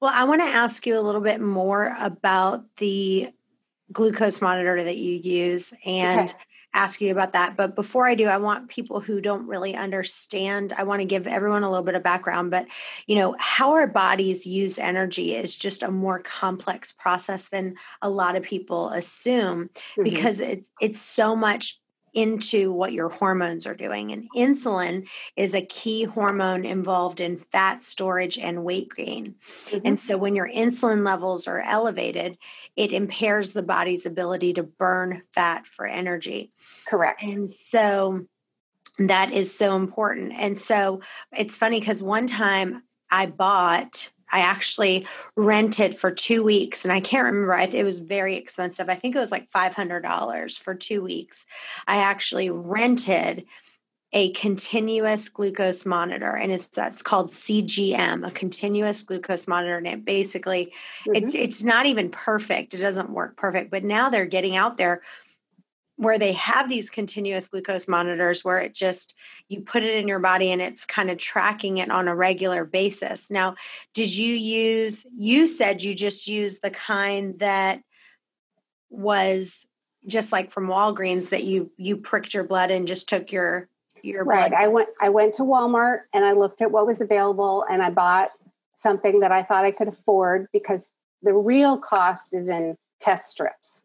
well, 0.00 0.12
I 0.14 0.24
want 0.24 0.40
to 0.40 0.48
ask 0.48 0.86
you 0.86 0.98
a 0.98 1.02
little 1.02 1.20
bit 1.20 1.42
more 1.42 1.94
about 2.00 2.64
the 2.76 3.28
glucose 3.92 4.40
monitor 4.40 4.82
that 4.82 4.96
you 4.96 5.16
use 5.16 5.74
and 5.84 6.30
okay 6.30 6.38
ask 6.74 7.00
you 7.00 7.10
about 7.10 7.32
that. 7.32 7.56
But 7.56 7.74
before 7.74 8.06
I 8.06 8.14
do, 8.14 8.26
I 8.26 8.36
want 8.36 8.68
people 8.68 9.00
who 9.00 9.20
don't 9.20 9.46
really 9.46 9.74
understand, 9.74 10.72
I 10.76 10.84
want 10.84 11.00
to 11.00 11.06
give 11.06 11.26
everyone 11.26 11.62
a 11.62 11.70
little 11.70 11.84
bit 11.84 11.94
of 11.94 12.02
background. 12.02 12.50
But, 12.50 12.66
you 13.06 13.16
know, 13.16 13.34
how 13.38 13.72
our 13.72 13.86
bodies 13.86 14.46
use 14.46 14.78
energy 14.78 15.34
is 15.34 15.56
just 15.56 15.82
a 15.82 15.90
more 15.90 16.20
complex 16.20 16.92
process 16.92 17.48
than 17.48 17.76
a 18.02 18.10
lot 18.10 18.36
of 18.36 18.42
people 18.42 18.90
assume 18.90 19.68
mm-hmm. 19.68 20.02
because 20.02 20.40
it, 20.40 20.68
it's 20.80 21.00
so 21.00 21.34
much 21.34 21.77
into 22.14 22.72
what 22.72 22.92
your 22.92 23.08
hormones 23.08 23.66
are 23.66 23.74
doing. 23.74 24.12
And 24.12 24.28
insulin 24.36 25.08
is 25.36 25.54
a 25.54 25.62
key 25.62 26.04
hormone 26.04 26.64
involved 26.64 27.20
in 27.20 27.36
fat 27.36 27.82
storage 27.82 28.38
and 28.38 28.64
weight 28.64 28.90
gain. 28.94 29.34
Mm-hmm. 29.40 29.86
And 29.86 30.00
so 30.00 30.16
when 30.16 30.34
your 30.34 30.48
insulin 30.48 31.04
levels 31.04 31.46
are 31.46 31.60
elevated, 31.60 32.38
it 32.76 32.92
impairs 32.92 33.52
the 33.52 33.62
body's 33.62 34.06
ability 34.06 34.54
to 34.54 34.62
burn 34.62 35.22
fat 35.32 35.66
for 35.66 35.86
energy. 35.86 36.52
Correct. 36.86 37.22
And 37.22 37.52
so 37.52 38.26
that 38.98 39.32
is 39.32 39.56
so 39.56 39.76
important. 39.76 40.32
And 40.36 40.58
so 40.58 41.00
it's 41.32 41.56
funny 41.56 41.78
because 41.78 42.02
one 42.02 42.26
time 42.26 42.82
I 43.10 43.26
bought 43.26 44.12
I 44.30 44.40
actually 44.40 45.06
rented 45.36 45.96
for 45.96 46.10
two 46.10 46.42
weeks, 46.42 46.84
and 46.84 46.92
I 46.92 47.00
can't 47.00 47.24
remember. 47.24 47.76
It 47.76 47.84
was 47.84 47.98
very 47.98 48.36
expensive. 48.36 48.88
I 48.88 48.94
think 48.94 49.16
it 49.16 49.20
was 49.20 49.32
like 49.32 49.50
five 49.50 49.74
hundred 49.74 50.02
dollars 50.02 50.56
for 50.56 50.74
two 50.74 51.02
weeks. 51.02 51.46
I 51.86 51.98
actually 51.98 52.50
rented 52.50 53.46
a 54.14 54.30
continuous 54.32 55.28
glucose 55.28 55.84
monitor, 55.84 56.34
and 56.36 56.52
it's 56.52 56.68
it's 56.78 57.02
called 57.02 57.30
CGM, 57.30 58.26
a 58.26 58.30
continuous 58.30 59.02
glucose 59.02 59.46
monitor. 59.46 59.76
And 59.76 59.86
it 59.86 60.04
basically, 60.04 60.72
mm-hmm. 61.06 61.28
it, 61.28 61.34
it's 61.34 61.62
not 61.62 61.86
even 61.86 62.10
perfect. 62.10 62.74
It 62.74 62.80
doesn't 62.80 63.10
work 63.10 63.36
perfect, 63.36 63.70
but 63.70 63.84
now 63.84 64.08
they're 64.08 64.24
getting 64.24 64.56
out 64.56 64.76
there 64.76 65.02
where 65.98 66.18
they 66.18 66.32
have 66.32 66.68
these 66.68 66.90
continuous 66.90 67.48
glucose 67.48 67.88
monitors 67.88 68.44
where 68.44 68.58
it 68.58 68.72
just 68.72 69.14
you 69.48 69.60
put 69.60 69.82
it 69.82 69.96
in 69.96 70.06
your 70.06 70.20
body 70.20 70.52
and 70.52 70.62
it's 70.62 70.86
kind 70.86 71.10
of 71.10 71.18
tracking 71.18 71.78
it 71.78 71.90
on 71.90 72.06
a 72.06 72.14
regular 72.14 72.64
basis. 72.64 73.30
Now 73.30 73.56
did 73.94 74.16
you 74.16 74.34
use 74.34 75.04
you 75.16 75.46
said 75.46 75.82
you 75.82 75.92
just 75.92 76.28
used 76.28 76.62
the 76.62 76.70
kind 76.70 77.38
that 77.40 77.82
was 78.90 79.66
just 80.06 80.30
like 80.30 80.50
from 80.50 80.68
walgreens 80.68 81.30
that 81.30 81.44
you 81.44 81.70
you 81.76 81.96
pricked 81.96 82.32
your 82.32 82.44
blood 82.44 82.70
and 82.70 82.86
just 82.86 83.08
took 83.08 83.32
your 83.32 83.68
your 84.02 84.24
right. 84.24 84.50
blood. 84.50 84.60
i 84.60 84.68
went 84.68 84.88
i 85.00 85.08
went 85.08 85.34
to 85.34 85.42
walmart 85.42 86.02
and 86.14 86.24
i 86.24 86.32
looked 86.32 86.62
at 86.62 86.70
what 86.70 86.86
was 86.86 87.00
available 87.00 87.64
and 87.70 87.82
i 87.82 87.90
bought 87.90 88.30
something 88.74 89.20
that 89.20 89.32
i 89.32 89.42
thought 89.42 89.64
i 89.64 89.72
could 89.72 89.88
afford 89.88 90.46
because 90.52 90.90
the 91.22 91.34
real 91.34 91.78
cost 91.78 92.32
is 92.32 92.48
in 92.48 92.76
test 93.00 93.28
strips 93.28 93.82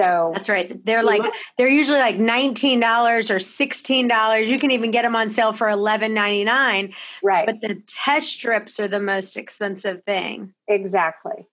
so 0.00 0.30
that's 0.32 0.48
right. 0.48 0.84
They're 0.84 1.02
like 1.02 1.22
they're 1.56 1.68
usually 1.68 1.98
like 1.98 2.18
nineteen 2.18 2.78
dollars 2.78 3.30
or 3.30 3.40
sixteen 3.40 4.06
dollars. 4.06 4.48
You 4.48 4.58
can 4.58 4.70
even 4.70 4.92
get 4.92 5.02
them 5.02 5.16
on 5.16 5.28
sale 5.30 5.52
for 5.52 5.68
eleven 5.68 6.14
ninety 6.14 6.44
nine. 6.44 6.92
Right. 7.22 7.46
But 7.46 7.60
the 7.60 7.82
test 7.86 8.28
strips 8.28 8.78
are 8.78 8.86
the 8.86 9.00
most 9.00 9.36
expensive 9.36 10.02
thing. 10.02 10.54
Exactly. 10.68 11.46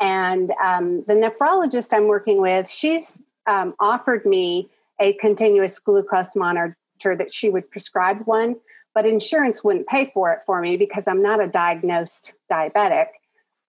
And 0.00 0.52
um, 0.64 1.04
the 1.06 1.14
nephrologist 1.14 1.92
I'm 1.92 2.08
working 2.08 2.40
with, 2.40 2.68
she's 2.68 3.20
um, 3.46 3.74
offered 3.78 4.24
me 4.24 4.68
a 4.98 5.12
continuous 5.14 5.78
glucose 5.78 6.34
monitor 6.34 6.76
that 7.04 7.32
she 7.32 7.50
would 7.50 7.70
prescribe 7.70 8.22
one, 8.24 8.56
but 8.94 9.04
insurance 9.04 9.62
wouldn't 9.62 9.86
pay 9.86 10.10
for 10.14 10.32
it 10.32 10.40
for 10.46 10.60
me 10.60 10.76
because 10.76 11.06
I'm 11.06 11.22
not 11.22 11.42
a 11.42 11.46
diagnosed 11.46 12.32
diabetic, 12.50 13.08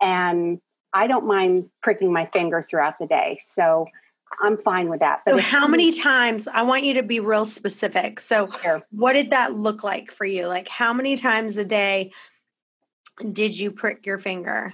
and 0.01 0.61
I 0.93 1.07
don't 1.07 1.25
mind 1.25 1.69
pricking 1.81 2.13
my 2.13 2.27
finger 2.27 2.61
throughout 2.61 2.99
the 2.99 3.07
day. 3.07 3.39
So 3.41 3.87
I'm 4.41 4.57
fine 4.57 4.89
with 4.89 4.99
that. 4.99 5.21
But 5.25 5.35
so 5.35 5.41
how 5.41 5.67
many 5.67 5.91
times? 5.91 6.47
I 6.47 6.63
want 6.63 6.83
you 6.83 6.93
to 6.95 7.03
be 7.03 7.19
real 7.19 7.45
specific. 7.45 8.19
So, 8.19 8.47
sure. 8.47 8.81
what 8.91 9.13
did 9.13 9.29
that 9.29 9.55
look 9.55 9.83
like 9.83 10.11
for 10.11 10.25
you? 10.25 10.47
Like, 10.47 10.67
how 10.67 10.93
many 10.93 11.15
times 11.15 11.57
a 11.57 11.65
day 11.65 12.11
did 13.31 13.59
you 13.59 13.71
prick 13.71 14.05
your 14.05 14.17
finger? 14.17 14.73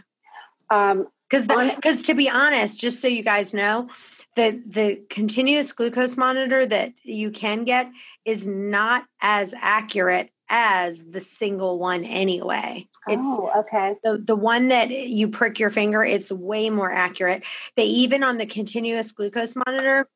Um, 0.69 1.07
because 1.29 1.45
because 1.75 2.03
to 2.03 2.13
be 2.13 2.29
honest, 2.29 2.79
just 2.79 3.01
so 3.01 3.07
you 3.07 3.23
guys 3.23 3.53
know, 3.53 3.89
the 4.35 4.61
the 4.65 5.01
continuous 5.09 5.71
glucose 5.71 6.17
monitor 6.17 6.65
that 6.65 6.93
you 7.03 7.29
can 7.29 7.65
get 7.65 7.91
is 8.25 8.47
not 8.47 9.05
as 9.21 9.53
accurate 9.59 10.31
as 10.49 11.03
the 11.03 11.21
single 11.21 11.79
one 11.79 12.03
anyway. 12.03 12.87
It's 13.07 13.21
oh, 13.23 13.51
okay. 13.59 13.95
The 14.03 14.17
the 14.17 14.35
one 14.35 14.67
that 14.69 14.89
you 14.89 15.27
prick 15.27 15.59
your 15.59 15.69
finger, 15.69 16.03
it's 16.03 16.31
way 16.31 16.69
more 16.69 16.91
accurate. 16.91 17.43
They 17.75 17.85
even 17.85 18.23
on 18.23 18.37
the 18.37 18.45
continuous 18.45 19.11
glucose 19.11 19.55
monitor, 19.55 20.07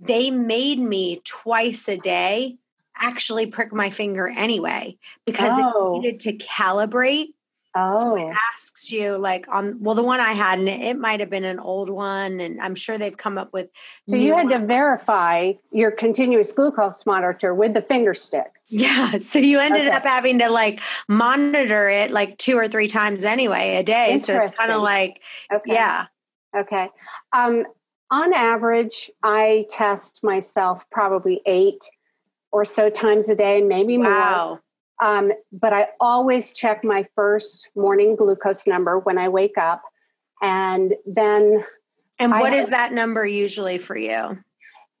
they 0.00 0.30
made 0.30 0.78
me 0.78 1.20
twice 1.24 1.88
a 1.88 1.96
day 1.96 2.56
actually 2.96 3.46
prick 3.46 3.72
my 3.72 3.90
finger 3.90 4.28
anyway 4.28 4.96
because 5.24 5.52
oh. 5.54 5.96
it 5.96 6.00
needed 6.00 6.20
to 6.20 6.32
calibrate 6.34 7.28
Oh. 7.76 7.94
So 7.94 8.16
it 8.16 8.22
oh. 8.22 8.34
asks 8.52 8.92
you 8.92 9.16
like 9.18 9.46
on 9.48 9.80
well 9.80 9.94
the 9.94 10.02
one 10.02 10.20
I 10.20 10.32
had 10.32 10.60
and 10.60 10.68
it, 10.68 10.80
it 10.80 10.98
might 10.98 11.18
have 11.20 11.30
been 11.30 11.44
an 11.44 11.58
old 11.58 11.90
one 11.90 12.40
and 12.40 12.60
I'm 12.60 12.74
sure 12.74 12.98
they've 12.98 13.16
come 13.16 13.36
up 13.36 13.52
with 13.52 13.68
So 14.08 14.16
you 14.16 14.34
had 14.34 14.46
ones. 14.46 14.60
to 14.60 14.66
verify 14.66 15.52
your 15.72 15.90
continuous 15.90 16.52
glucose 16.52 17.04
monitor 17.04 17.52
with 17.54 17.74
the 17.74 17.82
finger 17.82 18.14
stick. 18.14 18.52
Yeah, 18.76 19.18
so 19.18 19.38
you 19.38 19.60
ended 19.60 19.86
okay. 19.86 19.96
up 19.96 20.02
having 20.02 20.40
to 20.40 20.50
like 20.50 20.80
monitor 21.08 21.88
it 21.88 22.10
like 22.10 22.36
two 22.38 22.58
or 22.58 22.66
three 22.66 22.88
times 22.88 23.22
anyway 23.22 23.76
a 23.76 23.84
day. 23.84 24.18
So 24.18 24.34
it's 24.34 24.56
kind 24.56 24.72
of 24.72 24.82
like 24.82 25.22
okay. 25.52 25.74
yeah. 25.74 26.06
Okay. 26.56 26.88
Um 27.32 27.66
on 28.10 28.32
average 28.34 29.12
I 29.22 29.66
test 29.70 30.24
myself 30.24 30.84
probably 30.90 31.40
8 31.46 31.76
or 32.50 32.64
so 32.64 32.90
times 32.90 33.28
a 33.28 33.36
day, 33.36 33.62
maybe 33.62 33.96
wow. 33.96 34.60
more. 35.00 35.08
Um, 35.08 35.32
but 35.52 35.72
I 35.72 35.88
always 36.00 36.52
check 36.52 36.82
my 36.82 37.06
first 37.14 37.70
morning 37.76 38.16
glucose 38.16 38.66
number 38.66 38.98
when 38.98 39.18
I 39.18 39.28
wake 39.28 39.56
up. 39.56 39.82
And 40.42 40.94
then. 41.06 41.64
And 42.18 42.32
what 42.32 42.52
I, 42.52 42.56
is 42.56 42.70
that 42.70 42.92
number 42.92 43.24
usually 43.24 43.78
for 43.78 43.96
you? 43.96 44.38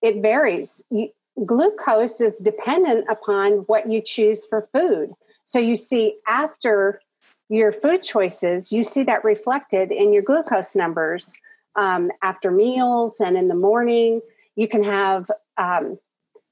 It 0.00 0.22
varies. 0.22 0.80
You, 0.90 1.08
glucose 1.44 2.20
is 2.20 2.38
dependent 2.38 3.06
upon 3.10 3.64
what 3.66 3.88
you 3.88 4.00
choose 4.00 4.46
for 4.46 4.68
food. 4.72 5.12
So 5.44 5.58
you 5.58 5.76
see, 5.76 6.16
after 6.26 7.00
your 7.48 7.72
food 7.72 8.02
choices, 8.02 8.72
you 8.72 8.84
see 8.84 9.02
that 9.04 9.24
reflected 9.24 9.90
in 9.90 10.12
your 10.12 10.22
glucose 10.22 10.74
numbers 10.74 11.36
um, 11.76 12.10
after 12.22 12.50
meals 12.50 13.20
and 13.20 13.36
in 13.36 13.48
the 13.48 13.54
morning. 13.54 14.20
You 14.56 14.68
can 14.68 14.84
have, 14.84 15.30
um, 15.58 15.98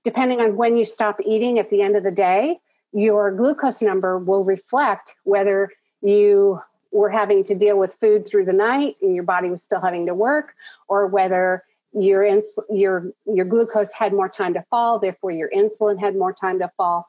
depending 0.04 0.40
on 0.40 0.56
when 0.56 0.76
you 0.76 0.84
stop 0.84 1.20
eating 1.24 1.58
at 1.58 1.70
the 1.70 1.80
end 1.80 1.96
of 1.96 2.02
the 2.02 2.10
day, 2.10 2.58
your 2.92 3.30
glucose 3.30 3.80
number 3.80 4.18
will 4.18 4.44
reflect 4.44 5.14
whether 5.24 5.70
you 6.02 6.60
were 6.90 7.08
having 7.08 7.42
to 7.44 7.54
deal 7.54 7.78
with 7.78 7.94
food 7.94 8.28
through 8.28 8.44
the 8.44 8.52
night 8.52 8.96
and 9.00 9.14
your 9.14 9.24
body 9.24 9.48
was 9.48 9.62
still 9.62 9.80
having 9.80 10.06
to 10.06 10.14
work 10.14 10.54
or 10.88 11.06
whether 11.06 11.64
your 11.94 12.24
ins- 12.24 12.58
your 12.70 13.12
your 13.26 13.44
glucose 13.44 13.92
had 13.92 14.12
more 14.12 14.28
time 14.28 14.54
to 14.54 14.64
fall 14.70 14.98
therefore 14.98 15.30
your 15.30 15.50
insulin 15.50 15.98
had 15.98 16.16
more 16.16 16.32
time 16.32 16.58
to 16.58 16.70
fall. 16.76 17.06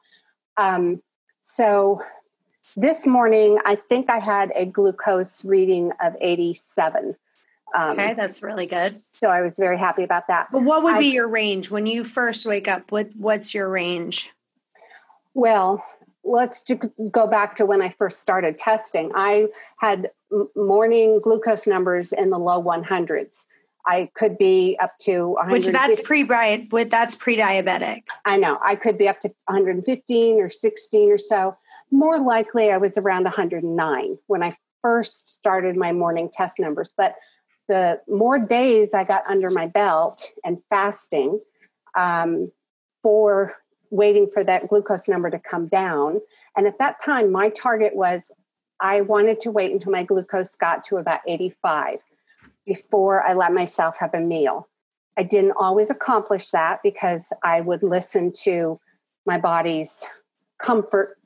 Um, 0.56 1.02
so 1.40 2.02
this 2.76 3.06
morning 3.06 3.58
i 3.66 3.76
think 3.76 4.08
i 4.08 4.18
had 4.18 4.50
a 4.54 4.64
glucose 4.64 5.44
reading 5.44 5.92
of 6.02 6.14
87 6.20 7.14
um, 7.76 7.90
okay 7.90 8.14
that's 8.14 8.42
really 8.42 8.66
good. 8.66 9.00
so 9.12 9.28
i 9.28 9.42
was 9.42 9.58
very 9.58 9.78
happy 9.78 10.02
about 10.02 10.26
that. 10.28 10.48
But 10.50 10.62
what 10.62 10.82
would 10.82 10.96
I, 10.96 10.98
be 10.98 11.12
your 11.12 11.28
range? 11.28 11.70
When 11.70 11.86
you 11.86 12.04
first 12.04 12.46
wake 12.46 12.68
up 12.68 12.90
what 12.90 13.10
what's 13.16 13.54
your 13.54 13.68
range? 13.68 14.30
Well, 15.34 15.84
let's 16.24 16.62
just 16.62 16.88
go 17.10 17.26
back 17.26 17.54
to 17.56 17.66
when 17.66 17.82
I 17.82 17.94
first 17.98 18.20
started 18.20 18.56
testing. 18.56 19.12
I 19.14 19.48
had 19.76 20.10
morning 20.56 21.20
glucose 21.22 21.66
numbers 21.66 22.12
in 22.12 22.30
the 22.30 22.38
low 22.38 22.62
100s. 22.62 23.44
I 23.86 24.10
could 24.14 24.38
be 24.38 24.78
up 24.80 24.96
to 25.02 25.36
which 25.48 25.66
that's 25.66 26.00
pre 26.00 26.24
with 26.70 26.90
that's 26.90 27.14
pre-diabetic. 27.14 28.02
I 28.24 28.36
know 28.36 28.58
I 28.64 28.76
could 28.76 28.96
be 28.96 29.08
up 29.08 29.20
to 29.20 29.28
115 29.46 30.40
or 30.40 30.48
16 30.48 31.10
or 31.10 31.18
so. 31.18 31.56
More 31.90 32.18
likely, 32.18 32.70
I 32.70 32.78
was 32.78 32.96
around 32.96 33.24
109 33.24 34.18
when 34.26 34.42
I 34.42 34.56
first 34.80 35.28
started 35.28 35.76
my 35.76 35.92
morning 35.92 36.30
test 36.32 36.58
numbers. 36.58 36.92
But 36.96 37.14
the 37.68 38.00
more 38.08 38.38
days 38.38 38.94
I 38.94 39.04
got 39.04 39.24
under 39.28 39.50
my 39.50 39.66
belt 39.66 40.32
and 40.44 40.58
fasting 40.70 41.40
um, 41.96 42.50
for 43.02 43.54
waiting 43.90 44.28
for 44.32 44.42
that 44.44 44.68
glucose 44.68 45.08
number 45.08 45.30
to 45.30 45.38
come 45.38 45.68
down, 45.68 46.20
and 46.56 46.66
at 46.66 46.78
that 46.78 47.00
time, 47.04 47.30
my 47.30 47.50
target 47.50 47.94
was 47.94 48.32
I 48.80 49.02
wanted 49.02 49.40
to 49.40 49.50
wait 49.50 49.72
until 49.72 49.92
my 49.92 50.04
glucose 50.04 50.56
got 50.56 50.84
to 50.84 50.96
about 50.96 51.20
85 51.28 52.00
before 52.66 53.22
I 53.26 53.34
let 53.34 53.52
myself 53.52 53.96
have 53.98 54.14
a 54.14 54.20
meal. 54.20 54.68
I 55.16 55.22
didn't 55.22 55.52
always 55.58 55.90
accomplish 55.90 56.50
that 56.50 56.80
because 56.82 57.32
I 57.42 57.60
would 57.60 57.82
listen 57.82 58.32
to 58.42 58.78
my 59.26 59.38
body's 59.38 60.04
comfort 60.58 61.18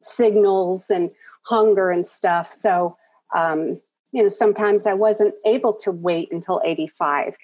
signals 0.00 0.90
and 0.90 1.10
hunger 1.42 1.90
and 1.90 2.06
stuff. 2.06 2.52
So, 2.52 2.96
um, 3.34 3.80
you 4.12 4.22
know, 4.22 4.28
sometimes 4.28 4.86
I 4.86 4.94
wasn't 4.94 5.34
able 5.44 5.74
to 5.80 5.92
wait 5.92 6.32
until 6.32 6.60
85. 6.64 7.36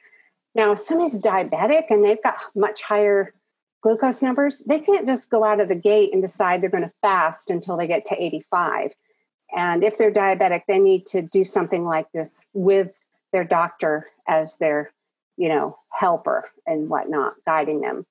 Now, 0.55 0.73
if 0.73 0.81
somebody's 0.81 1.19
diabetic 1.19 1.85
and 1.91 2.05
they've 2.05 2.23
got 2.23 2.37
much 2.55 2.83
higher 2.83 3.35
glucose 3.83 4.23
numbers, 4.23 4.61
they 4.67 4.79
can't 4.79 5.07
just 5.07 5.31
go 5.31 5.45
out 5.45 5.61
of 5.61 5.69
the 5.69 5.75
gate 5.75 6.13
and 6.13 6.23
decide 6.23 6.63
they're 6.63 6.71
going 6.71 6.85
to 6.85 6.93
fast 7.01 7.51
until 7.51 7.77
they 7.77 7.87
get 7.87 8.05
to 8.07 8.23
85. 8.23 8.93
And 9.55 9.85
if 9.85 9.99
they're 9.99 10.13
diabetic, 10.13 10.63
they 10.67 10.79
need 10.79 11.07
to 11.07 11.23
do 11.23 11.45
something 11.45 11.85
like 11.85 12.11
this 12.13 12.45
with 12.55 12.93
their 13.33 13.45
doctor 13.45 14.09
as 14.29 14.57
their, 14.57 14.93
you 15.37 15.49
know, 15.49 15.79
helper 15.91 16.51
and 16.67 16.89
whatnot, 16.89 17.35
guiding 17.47 17.81
them. 17.81 18.07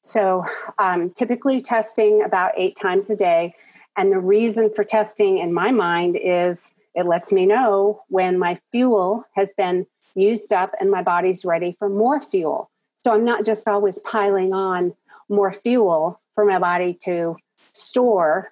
So, 0.00 0.44
um, 0.78 1.10
typically 1.10 1.60
testing 1.60 2.22
about 2.22 2.52
eight 2.56 2.76
times 2.76 3.08
a 3.10 3.16
day. 3.16 3.54
And 3.96 4.10
the 4.10 4.18
reason 4.18 4.70
for 4.74 4.84
testing 4.84 5.38
in 5.38 5.52
my 5.52 5.70
mind 5.70 6.18
is 6.20 6.72
it 6.94 7.06
lets 7.06 7.30
me 7.30 7.46
know 7.46 8.00
when 8.08 8.38
my 8.38 8.60
fuel 8.70 9.24
has 9.34 9.52
been 9.54 9.86
used 10.14 10.52
up 10.52 10.72
and 10.80 10.90
my 10.90 11.02
body's 11.02 11.44
ready 11.44 11.76
for 11.78 11.88
more 11.88 12.20
fuel. 12.20 12.70
So 13.04 13.12
I'm 13.12 13.24
not 13.24 13.44
just 13.44 13.68
always 13.68 13.98
piling 14.00 14.52
on 14.52 14.94
more 15.28 15.52
fuel 15.52 16.20
for 16.34 16.44
my 16.44 16.58
body 16.58 16.98
to 17.04 17.36
store 17.72 18.50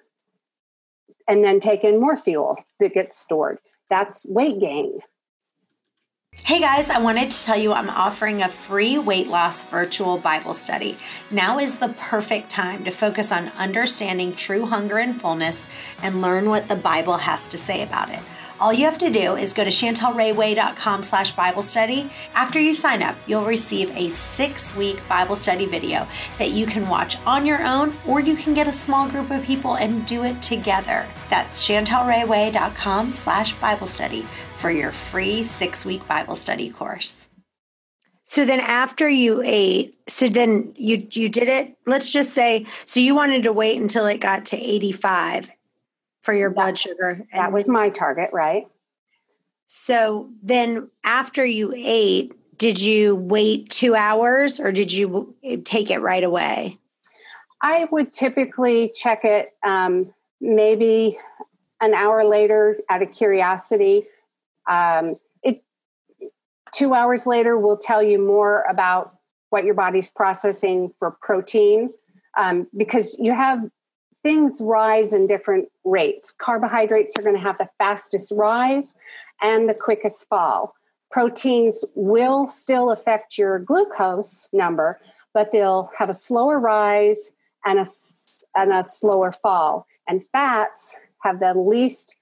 and 1.27 1.43
then 1.43 1.59
take 1.59 1.83
in 1.83 1.99
more 1.99 2.17
fuel 2.17 2.57
that 2.79 2.93
gets 2.93 3.17
stored. 3.17 3.59
That's 3.89 4.25
weight 4.25 4.59
gain. 4.59 4.99
Hey 6.51 6.59
guys, 6.59 6.89
I 6.89 6.99
wanted 6.99 7.29
to 7.31 7.43
tell 7.43 7.57
you 7.57 7.73
I'm 7.73 7.89
offering 7.89 8.41
a 8.41 8.47
free 8.47 8.97
weight 8.97 9.27
loss 9.27 9.65
virtual 9.65 10.17
Bible 10.17 10.53
study. 10.53 10.97
Now 11.29 11.59
is 11.59 11.79
the 11.79 11.89
perfect 11.89 12.49
time 12.49 12.83
to 12.85 12.91
focus 12.91 13.31
on 13.31 13.49
understanding 13.49 14.35
true 14.35 14.65
hunger 14.65 14.97
and 14.97 15.19
fullness 15.19 15.67
and 16.01 16.21
learn 16.21 16.49
what 16.49 16.67
the 16.67 16.75
Bible 16.75 17.17
has 17.17 17.47
to 17.47 17.57
say 17.57 17.81
about 17.83 18.09
it. 18.09 18.19
All 18.61 18.71
you 18.71 18.85
have 18.85 18.99
to 18.99 19.09
do 19.09 19.35
is 19.35 19.55
go 19.55 19.63
to 19.63 19.71
chantelrayway.com 19.71 21.01
slash 21.01 21.31
Bible 21.31 21.63
study. 21.63 22.11
After 22.35 22.59
you 22.59 22.75
sign 22.75 23.01
up, 23.01 23.15
you'll 23.25 23.43
receive 23.43 23.89
a 23.97 24.09
six 24.09 24.75
week 24.75 25.01
Bible 25.09 25.35
study 25.35 25.65
video 25.65 26.07
that 26.37 26.51
you 26.51 26.67
can 26.67 26.87
watch 26.87 27.17
on 27.25 27.47
your 27.47 27.65
own 27.65 27.97
or 28.05 28.19
you 28.19 28.35
can 28.35 28.53
get 28.53 28.67
a 28.67 28.71
small 28.71 29.09
group 29.09 29.31
of 29.31 29.43
people 29.43 29.77
and 29.77 30.05
do 30.05 30.23
it 30.25 30.43
together. 30.43 31.09
That's 31.31 31.67
chantelrayway.com 31.67 33.13
slash 33.13 33.53
Bible 33.53 33.87
study 33.87 34.27
for 34.53 34.69
your 34.69 34.91
free 34.91 35.43
six 35.43 35.83
week 35.83 36.07
Bible 36.07 36.35
study 36.35 36.69
course. 36.69 37.29
So 38.25 38.45
then 38.45 38.59
after 38.59 39.09
you 39.09 39.41
ate, 39.43 39.97
so 40.07 40.27
then 40.27 40.71
you 40.77 41.07
you 41.09 41.29
did 41.29 41.47
it, 41.47 41.75
let's 41.87 42.13
just 42.13 42.31
say 42.33 42.67
so 42.85 42.99
you 42.99 43.15
wanted 43.15 43.41
to 43.41 43.53
wait 43.53 43.81
until 43.81 44.05
it 44.05 44.19
got 44.19 44.45
to 44.45 44.55
85 44.55 45.49
for 46.21 46.33
your 46.33 46.49
blood 46.49 46.77
sugar. 46.77 47.25
That 47.33 47.51
was 47.51 47.67
my 47.67 47.89
target, 47.89 48.29
right? 48.31 48.67
So 49.67 50.29
then 50.43 50.89
after 51.03 51.45
you 51.45 51.73
ate, 51.75 52.33
did 52.57 52.79
you 52.79 53.15
wait 53.15 53.69
two 53.69 53.95
hours 53.95 54.59
or 54.59 54.71
did 54.71 54.91
you 54.91 55.35
take 55.63 55.89
it 55.89 55.99
right 55.99 56.23
away? 56.23 56.77
I 57.61 57.87
would 57.91 58.11
typically 58.13 58.91
check 58.93 59.23
it 59.23 59.53
um, 59.65 60.13
maybe 60.39 61.17
an 61.79 61.93
hour 61.93 62.23
later 62.23 62.77
out 62.89 63.01
of 63.01 63.11
curiosity. 63.11 64.07
Um, 64.69 65.15
it 65.41 65.63
two 66.73 66.93
hours 66.93 67.25
later 67.25 67.57
will 67.57 67.77
tell 67.77 68.03
you 68.03 68.19
more 68.19 68.63
about 68.69 69.15
what 69.49 69.63
your 69.63 69.73
body's 69.73 70.09
processing 70.11 70.91
for 70.99 71.17
protein 71.21 71.91
um, 72.37 72.67
because 72.77 73.15
you 73.19 73.33
have 73.33 73.59
things 74.23 74.61
rise 74.61 75.13
in 75.13 75.27
different 75.27 75.69
rates. 75.83 76.33
Carbohydrates 76.37 77.17
are 77.17 77.21
going 77.21 77.35
to 77.35 77.41
have 77.41 77.57
the 77.57 77.69
fastest 77.77 78.31
rise 78.31 78.93
and 79.41 79.67
the 79.67 79.73
quickest 79.73 80.27
fall. 80.29 80.75
Proteins 81.11 81.83
will 81.95 82.47
still 82.47 82.91
affect 82.91 83.37
your 83.37 83.59
glucose 83.59 84.47
number, 84.53 84.99
but 85.33 85.51
they'll 85.51 85.89
have 85.97 86.09
a 86.09 86.13
slower 86.13 86.59
rise 86.59 87.31
and 87.65 87.79
a, 87.79 87.85
and 88.55 88.71
a 88.71 88.85
slower 88.87 89.31
fall. 89.31 89.85
And 90.07 90.23
fats 90.31 90.95
have 91.23 91.39
the 91.39 91.53
least 91.53 92.15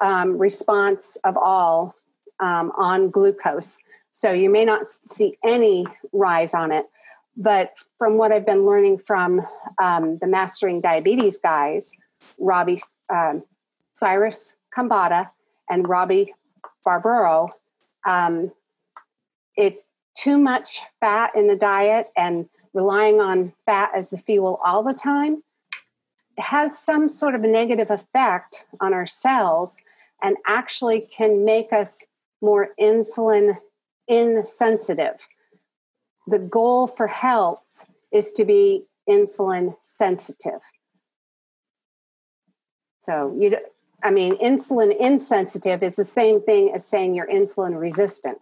um, 0.00 0.38
response 0.38 1.16
of 1.24 1.36
all 1.36 1.94
um, 2.40 2.72
on 2.76 3.10
glucose. 3.10 3.78
So 4.10 4.32
you 4.32 4.50
may 4.50 4.64
not 4.64 4.90
see 4.90 5.38
any 5.44 5.86
rise 6.12 6.54
on 6.54 6.72
it, 6.72 6.86
but 7.36 7.72
from 7.98 8.16
what 8.16 8.32
I've 8.32 8.46
been 8.46 8.66
learning 8.66 8.98
from 8.98 9.46
um, 9.80 10.18
the 10.18 10.26
Mastering 10.26 10.80
Diabetes 10.80 11.38
guys, 11.38 11.92
Robbie 12.38 12.80
um, 13.12 13.42
Cyrus 13.94 14.54
Khambatta 14.76 15.30
and 15.68 15.88
Robbie 15.88 16.34
Barbaro, 16.84 17.54
um, 18.06 18.52
it 19.56 19.82
too 20.16 20.38
much 20.38 20.80
fat 21.00 21.34
in 21.34 21.46
the 21.48 21.56
diet 21.56 22.10
and 22.16 22.48
relying 22.74 23.20
on 23.20 23.52
fat 23.66 23.90
as 23.94 24.10
the 24.10 24.18
fuel 24.18 24.60
all 24.64 24.82
the 24.82 24.94
time 24.94 25.42
has 26.38 26.78
some 26.78 27.08
sort 27.08 27.34
of 27.34 27.44
a 27.44 27.46
negative 27.46 27.90
effect 27.90 28.64
on 28.80 28.94
our 28.94 29.06
cells 29.06 29.78
and 30.22 30.36
actually 30.46 31.08
can 31.14 31.44
make 31.44 31.72
us 31.72 32.06
more 32.40 32.70
insulin 32.80 33.56
insensitive 34.08 35.16
the 36.26 36.38
goal 36.38 36.86
for 36.86 37.06
health 37.06 37.62
is 38.12 38.32
to 38.32 38.44
be 38.44 38.84
insulin 39.08 39.74
sensitive. 39.82 40.60
So 43.00 43.36
you, 43.38 43.56
I 44.04 44.10
mean, 44.10 44.36
insulin 44.38 44.96
insensitive 44.98 45.82
is 45.82 45.96
the 45.96 46.04
same 46.04 46.40
thing 46.40 46.72
as 46.74 46.86
saying 46.86 47.14
you're 47.14 47.26
insulin 47.26 47.78
resistant. 47.78 48.38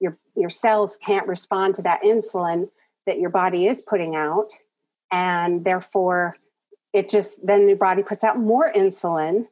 Your 0.00 0.16
your 0.34 0.48
cells 0.48 0.96
can't 0.96 1.26
respond 1.26 1.74
to 1.76 1.82
that 1.82 2.02
insulin 2.02 2.70
that 3.06 3.18
your 3.18 3.30
body 3.30 3.66
is 3.66 3.82
putting 3.82 4.14
out, 4.14 4.48
and 5.10 5.64
therefore, 5.64 6.36
it 6.92 7.08
just 7.08 7.44
then 7.44 7.68
your 7.68 7.76
body 7.76 8.02
puts 8.02 8.24
out 8.24 8.38
more 8.38 8.72
insulin 8.72 9.46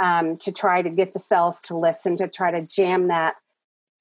um, 0.00 0.36
to 0.38 0.50
try 0.50 0.82
to 0.82 0.90
get 0.90 1.12
the 1.12 1.18
cells 1.18 1.60
to 1.62 1.76
listen 1.76 2.16
to 2.16 2.28
try 2.28 2.50
to 2.50 2.62
jam 2.62 3.08
that 3.08 3.36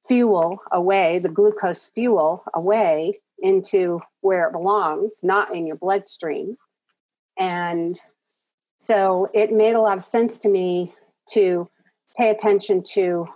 fuel 0.07 0.61
away, 0.71 1.19
the 1.19 1.29
glucose 1.29 1.89
fuel 1.89 2.43
away 2.53 3.19
into 3.39 3.99
where 4.21 4.47
it 4.47 4.51
belongs, 4.51 5.23
not 5.23 5.53
in 5.53 5.67
your 5.67 5.75
bloodstream. 5.75 6.57
And 7.37 7.99
so 8.77 9.29
it 9.33 9.51
made 9.51 9.73
a 9.73 9.81
lot 9.81 9.97
of 9.97 10.03
sense 10.03 10.39
to 10.39 10.49
me 10.49 10.93
to 11.31 11.69
pay 12.17 12.29
attention 12.29 12.81
to 12.83 13.27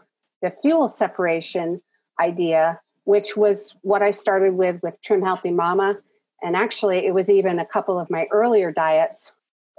the 0.41 0.53
fuel 0.61 0.87
separation 0.87 1.81
idea, 2.19 2.79
which 3.03 3.35
was 3.35 3.75
what 3.81 4.01
I 4.01 4.11
started 4.11 4.53
with 4.53 4.81
with 4.81 5.01
Trim 5.01 5.21
Healthy 5.21 5.51
Mama. 5.51 5.97
And 6.41 6.55
actually, 6.55 7.05
it 7.05 7.13
was 7.13 7.29
even 7.29 7.59
a 7.59 7.65
couple 7.65 7.99
of 7.99 8.09
my 8.09 8.27
earlier 8.31 8.71
diets 8.71 9.33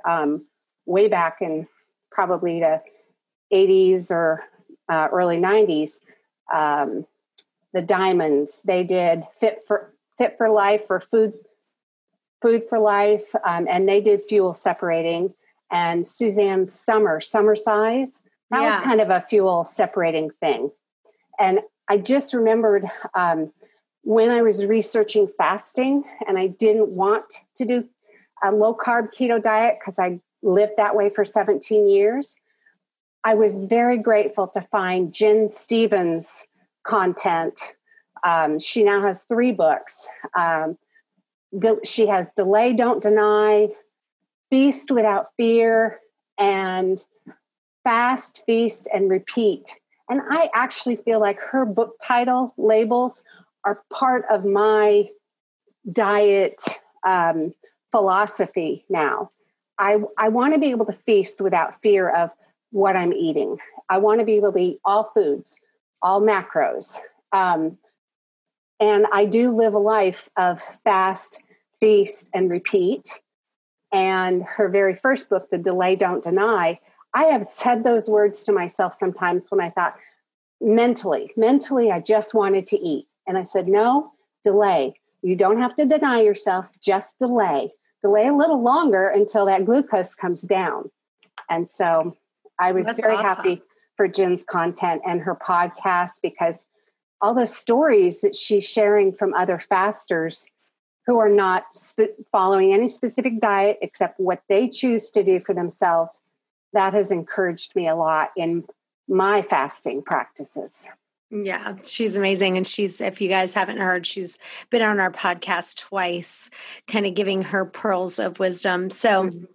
um, 0.07 0.47
way 0.85 1.09
back 1.09 1.39
in 1.41 1.67
probably 2.11 2.61
the 2.61 2.83
80s 3.53 4.11
or 4.11 4.45
uh, 4.91 5.09
early 5.11 5.39
90s 5.39 6.01
um, 6.53 7.07
the 7.73 7.83
Diamonds. 7.83 8.63
They 8.63 8.85
did 8.85 9.25
Fit 9.39 9.65
for 9.67 9.93
Fit 10.19 10.37
for 10.37 10.51
Life 10.51 10.85
or 10.91 11.01
Food 11.01 11.35
Food 12.43 12.65
for 12.69 12.79
Life, 12.79 13.35
um, 13.45 13.67
and 13.69 13.89
they 13.89 14.01
did 14.01 14.25
fuel 14.29 14.55
separating. 14.55 15.35
And 15.71 16.07
Suzanne 16.07 16.67
Somers, 16.67 17.29
Summer 17.29 17.55
Size, 17.55 18.23
that 18.51 18.63
yeah. 18.63 18.77
was 18.77 18.85
kind 18.85 19.01
of 19.01 19.11
a 19.11 19.25
fuel 19.29 19.65
separating 19.65 20.31
thing. 20.41 20.71
And 21.39 21.61
I 21.89 21.99
just 21.99 22.35
remembered 22.35 22.87
um, 23.15 23.53
when 24.03 24.31
I 24.31 24.43
was 24.43 24.65
researching 24.65 25.29
fasting, 25.39 26.05
and 26.27 26.39
I 26.39 26.49
didn't 26.49 26.89
want 26.91 27.25
to 27.57 27.65
do 27.65 27.89
a 28.43 28.51
low 28.51 28.75
carb 28.75 29.15
keto 29.15 29.41
diet 29.41 29.77
because 29.79 29.99
I 29.99 30.21
lived 30.43 30.73
that 30.77 30.97
way 30.97 31.11
for 31.11 31.25
17 31.25 31.89
years. 31.89 32.37
I 33.25 33.35
was 33.35 33.59
very 33.59 33.99
grateful 33.99 34.49
to 34.49 34.61
find 34.61 35.13
Gin 35.13 35.49
Stephens' 35.49 36.47
content 36.85 37.61
Um, 38.25 38.59
she 38.59 38.83
now 38.83 39.01
has 39.03 39.25
three 39.25 39.53
books. 39.53 40.09
Um, 40.35 40.77
de- 41.59 41.85
she 41.85 42.07
has 42.07 42.29
Delay, 42.37 42.75
Don't 42.75 43.03
Deny, 43.03 43.69
Feast 44.51 44.91
Without 44.91 45.29
Fear, 45.37 46.01
and 46.39 47.05
Fast, 47.85 48.43
Feast, 48.47 48.89
and 48.93 49.11
Repeat. 49.11 49.71
And 50.09 50.21
I 50.29 50.51
actually 50.55 50.97
feel 50.97 51.21
like 51.21 51.41
her 51.41 51.65
book 51.65 51.97
title 52.03 52.53
labels 52.59 53.23
are 53.65 53.83
part 53.93 54.25
of 54.31 54.45
my 54.45 55.09
diet 55.91 56.63
um, 57.07 57.55
philosophy 57.91 58.85
now. 58.89 59.29
I, 59.79 59.99
I 60.19 60.29
want 60.29 60.53
to 60.53 60.61
be 60.61 60.71
able 60.71 60.87
to 60.87 60.93
feast 60.93 61.41
without 61.41 61.81
fear 61.81 62.11
of 62.11 62.31
what 62.71 62.97
I'm 62.97 63.13
eating. 63.13 63.59
I 63.89 63.99
want 63.99 64.21
to 64.21 64.27
be 64.27 64.35
able 64.35 64.53
to 64.53 64.59
eat 64.59 64.81
all 64.85 65.11
foods, 65.15 65.59
all 66.03 66.23
macros. 66.23 66.99
Um, 67.33 67.79
and 68.79 69.07
I 69.13 69.27
do 69.27 69.55
live 69.55 69.75
a 69.75 69.79
life 69.79 70.29
of 70.37 70.63
fast, 70.85 71.41
feast, 71.81 72.29
and 72.33 72.49
repeat. 72.51 73.21
And 73.93 74.45
her 74.45 74.69
very 74.69 74.95
first 74.95 75.29
book, 75.29 75.51
The 75.51 75.59
Delay, 75.59 75.97
Don't 75.97 76.23
Deny, 76.23 76.79
I 77.13 77.25
have 77.25 77.49
said 77.51 77.83
those 77.83 78.09
words 78.09 78.45
to 78.45 78.53
myself 78.53 78.95
sometimes 78.95 79.47
when 79.49 79.61
I 79.61 79.71
thought 79.71 79.97
mentally, 80.61 81.33
mentally, 81.37 81.91
I 81.91 82.01
just 82.01 82.35
wanted 82.35 82.67
to 82.69 82.79
eat. 82.79 83.09
And 83.27 83.37
I 83.37 83.43
said, 83.43 83.67
no, 83.67 84.13
delay. 84.45 84.95
You 85.23 85.37
don't 85.37 85.59
have 85.59 85.75
to 85.75 85.87
deny 85.87 86.23
yourself, 86.23 86.71
just 86.81 87.19
delay. 87.19 87.73
Delay 88.03 88.29
a 88.29 88.35
little 88.35 88.63
longer 88.63 89.09
until 89.09 89.45
that 89.47 89.67
glucose 89.67 90.15
comes 90.15 90.43
down. 90.43 90.91
And 91.51 91.69
so 91.69 92.17
I 92.61 92.73
was 92.73 92.85
That's 92.85 93.01
very 93.01 93.15
awesome. 93.15 93.27
happy 93.27 93.63
for 93.97 94.07
Gin's 94.07 94.45
content 94.45 95.03
and 95.07 95.21
her 95.23 95.35
podcast 95.35 96.21
because 96.23 96.67
all 97.21 97.35
the 97.35 97.47
stories 97.47 98.21
that 98.21 98.35
she's 98.35 98.65
sharing 98.69 99.13
from 99.13 99.35
other 99.35 99.59
fasters 99.59 100.47
who 101.07 101.19
are 101.19 101.29
not 101.29 101.65
sp- 101.75 102.17
following 102.31 102.73
any 102.73 102.89
specific 102.89 103.41
diet 103.41 103.79
except 103.83 104.21
what 104.21 104.43
they 104.49 104.69
choose 104.69 105.11
to 105.11 105.25
do 105.25 105.41
for 105.41 105.55
themselves, 105.55 106.21
that 106.73 106.95
has 106.95 107.11
encouraged 107.11 107.75
me 107.75 107.89
a 107.89 107.97
lot 107.97 108.31
in 108.37 108.65
my 109.09 109.43
fasting 109.43 110.03
practices. 110.03 110.89
Yeah, 111.31 111.77
she's 111.85 112.17
amazing. 112.17 112.57
And 112.57 112.67
she's, 112.67 113.01
if 113.01 113.21
you 113.21 113.29
guys 113.29 113.55
haven't 113.55 113.79
heard, 113.79 114.05
she's 114.07 114.39
been 114.71 114.83
on 114.83 114.99
our 115.01 115.11
podcast 115.13 115.79
twice, 115.79 116.51
kind 116.89 117.07
of 117.07 117.15
giving 117.15 117.43
her 117.43 117.65
pearls 117.65 118.19
of 118.19 118.39
wisdom. 118.41 118.91
So, 118.91 119.25
Mhm. 119.25 119.47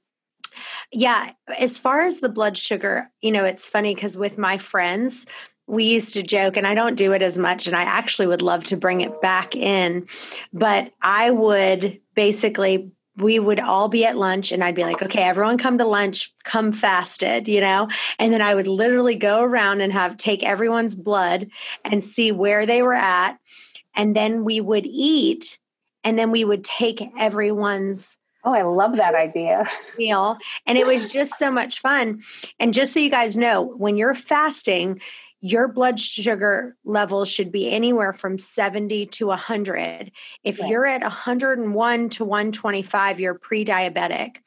Yeah, 0.92 1.32
as 1.60 1.78
far 1.78 2.02
as 2.02 2.20
the 2.20 2.30
blood 2.30 2.58
sugar, 2.58 3.08
you 3.22 3.32
know, 3.32 3.44
it's 3.44 3.68
funny 3.68 3.96
because 3.96 4.18
with 4.18 4.38
my 4.38 4.58
friends, 4.58 5.26
we 5.68 5.84
used 5.84 6.14
to 6.14 6.24
joke, 6.24 6.58
and 6.58 6.68
I 6.68 6.76
don't 6.76 6.96
do 6.96 7.14
it 7.14 7.24
as 7.24 7.38
much, 7.38 7.66
and 7.66 7.76
I 7.76 7.84
actually 7.84 8.28
would 8.28 8.44
love 8.44 8.64
to 8.66 8.78
bring 8.78 9.02
it 9.02 9.20
back 9.20 9.56
in. 9.56 10.06
But 10.54 10.92
I 11.02 11.32
would 11.32 12.00
basically 12.14 12.92
we 13.18 13.40
would 13.40 13.60
all 13.60 13.88
be 13.88 14.06
at 14.06 14.18
lunch 14.18 14.52
and 14.52 14.64
I'd 14.64 14.76
be 14.76 14.84
like, 14.84 15.02
okay, 15.02 15.24
everyone 15.24 15.58
come 15.58 15.78
to 15.78 15.86
lunch, 15.86 16.34
come 16.44 16.72
fasted, 16.72 17.48
you 17.48 17.62
know? 17.62 17.88
And 18.20 18.34
then 18.34 18.42
I 18.42 18.54
would 18.56 18.68
literally 18.68 19.16
go 19.16 19.42
around 19.42 19.82
and 19.82 19.94
have 19.94 20.18
take 20.18 20.44
everyone's 20.44 20.96
blood 20.96 21.50
and 21.86 22.04
see 22.04 22.32
where 22.32 22.66
they 22.66 22.82
were 22.82 22.94
at. 22.94 23.38
And 23.96 24.16
then 24.16 24.44
we 24.44 24.60
would 24.60 24.86
eat 24.86 25.60
and 26.04 26.20
then 26.20 26.30
we 26.30 26.44
would 26.44 26.64
take 26.64 27.02
everyone's 27.18 28.18
Oh, 28.46 28.54
I 28.54 28.62
love 28.62 28.96
that 28.98 29.16
idea. 29.16 29.68
meal. 29.98 30.38
And 30.68 30.78
it 30.78 30.86
was 30.86 31.08
just 31.12 31.38
so 31.38 31.50
much 31.52 31.80
fun. 31.80 32.22
And 32.60 32.74
just 32.74 32.94
so 32.94 33.00
you 33.00 33.10
guys 33.10 33.36
know, 33.36 33.62
when 33.64 33.98
you're 33.98 34.14
fasting, 34.14 35.02
your 35.42 35.68
blood 35.68 36.00
sugar 36.00 36.76
levels 36.86 37.30
should 37.30 37.52
be 37.52 37.70
anywhere 37.72 38.14
from 38.14 38.38
70 38.38 39.08
to 39.08 39.28
100. 39.28 40.12
If 40.44 40.60
Right. 40.60 40.70
you're 40.70 40.86
at 40.86 41.02
101 41.02 42.10
to 42.10 42.26
125, 42.26 43.20
you're 43.20 43.36
pre 43.36 43.66
diabetic. 43.66 44.38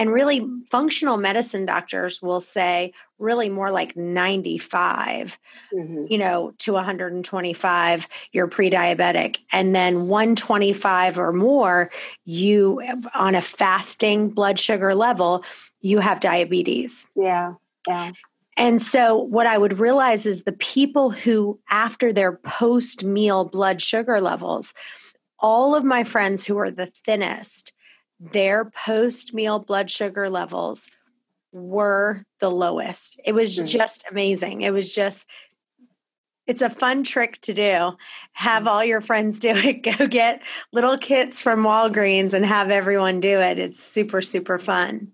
And 0.00 0.10
really, 0.10 0.48
functional 0.70 1.18
medicine 1.18 1.66
doctors 1.66 2.22
will 2.22 2.40
say 2.40 2.94
really 3.18 3.50
more 3.50 3.70
like 3.70 3.98
95 3.98 5.38
Mhm. 5.74 6.10
you 6.10 6.16
know, 6.16 6.52
to 6.60 6.72
125, 6.72 8.08
you're 8.32 8.48
pre 8.48 8.70
diabetic. 8.70 9.40
And 9.52 9.74
then 9.74 10.08
125 10.08 11.18
or 11.18 11.34
more, 11.34 11.90
you, 12.24 12.80
on 13.14 13.34
a 13.34 13.42
fasting 13.42 14.30
blood 14.30 14.58
sugar 14.58 14.94
level, 14.94 15.44
you 15.82 15.98
have 15.98 16.20
diabetes. 16.20 17.06
Yeah, 17.14 17.54
yeah. 17.86 18.12
And 18.56 18.80
so, 18.80 19.18
what 19.18 19.46
I 19.46 19.58
would 19.58 19.78
realize 19.78 20.24
is 20.24 20.44
the 20.44 20.52
people 20.52 21.10
who, 21.10 21.60
after 21.68 22.10
their 22.10 22.32
post 22.32 23.04
meal 23.04 23.44
blood 23.44 23.82
sugar 23.82 24.18
levels, 24.18 24.72
all 25.40 25.74
of 25.74 25.84
my 25.84 26.04
friends 26.04 26.46
who 26.46 26.56
are 26.56 26.70
the 26.70 26.86
thinnest, 26.86 27.74
their 28.20 28.66
post 28.66 29.32
meal 29.34 29.58
blood 29.58 29.90
sugar 29.90 30.28
levels 30.28 30.88
were 31.52 32.22
the 32.38 32.50
lowest. 32.50 33.20
It 33.24 33.32
was 33.32 33.58
Mhm. 33.58 33.66
just 33.66 34.04
amazing. 34.10 34.60
It 34.62 34.72
was 34.72 34.94
just, 34.94 35.26
it's 36.46 36.62
a 36.62 36.70
fun 36.70 37.02
trick 37.02 37.40
to 37.42 37.54
do. 37.54 37.92
Have 38.32 38.66
all 38.68 38.84
your 38.84 39.00
friends 39.00 39.38
do 39.40 39.50
it. 39.50 39.82
Go 39.82 40.06
get 40.06 40.42
little 40.72 40.98
kits 40.98 41.40
from 41.40 41.62
Walgreens 41.64 42.34
and 42.34 42.44
have 42.44 42.70
everyone 42.70 43.20
do 43.20 43.40
it. 43.40 43.58
It's 43.58 43.82
super, 43.82 44.20
super 44.20 44.58
fun. 44.58 45.10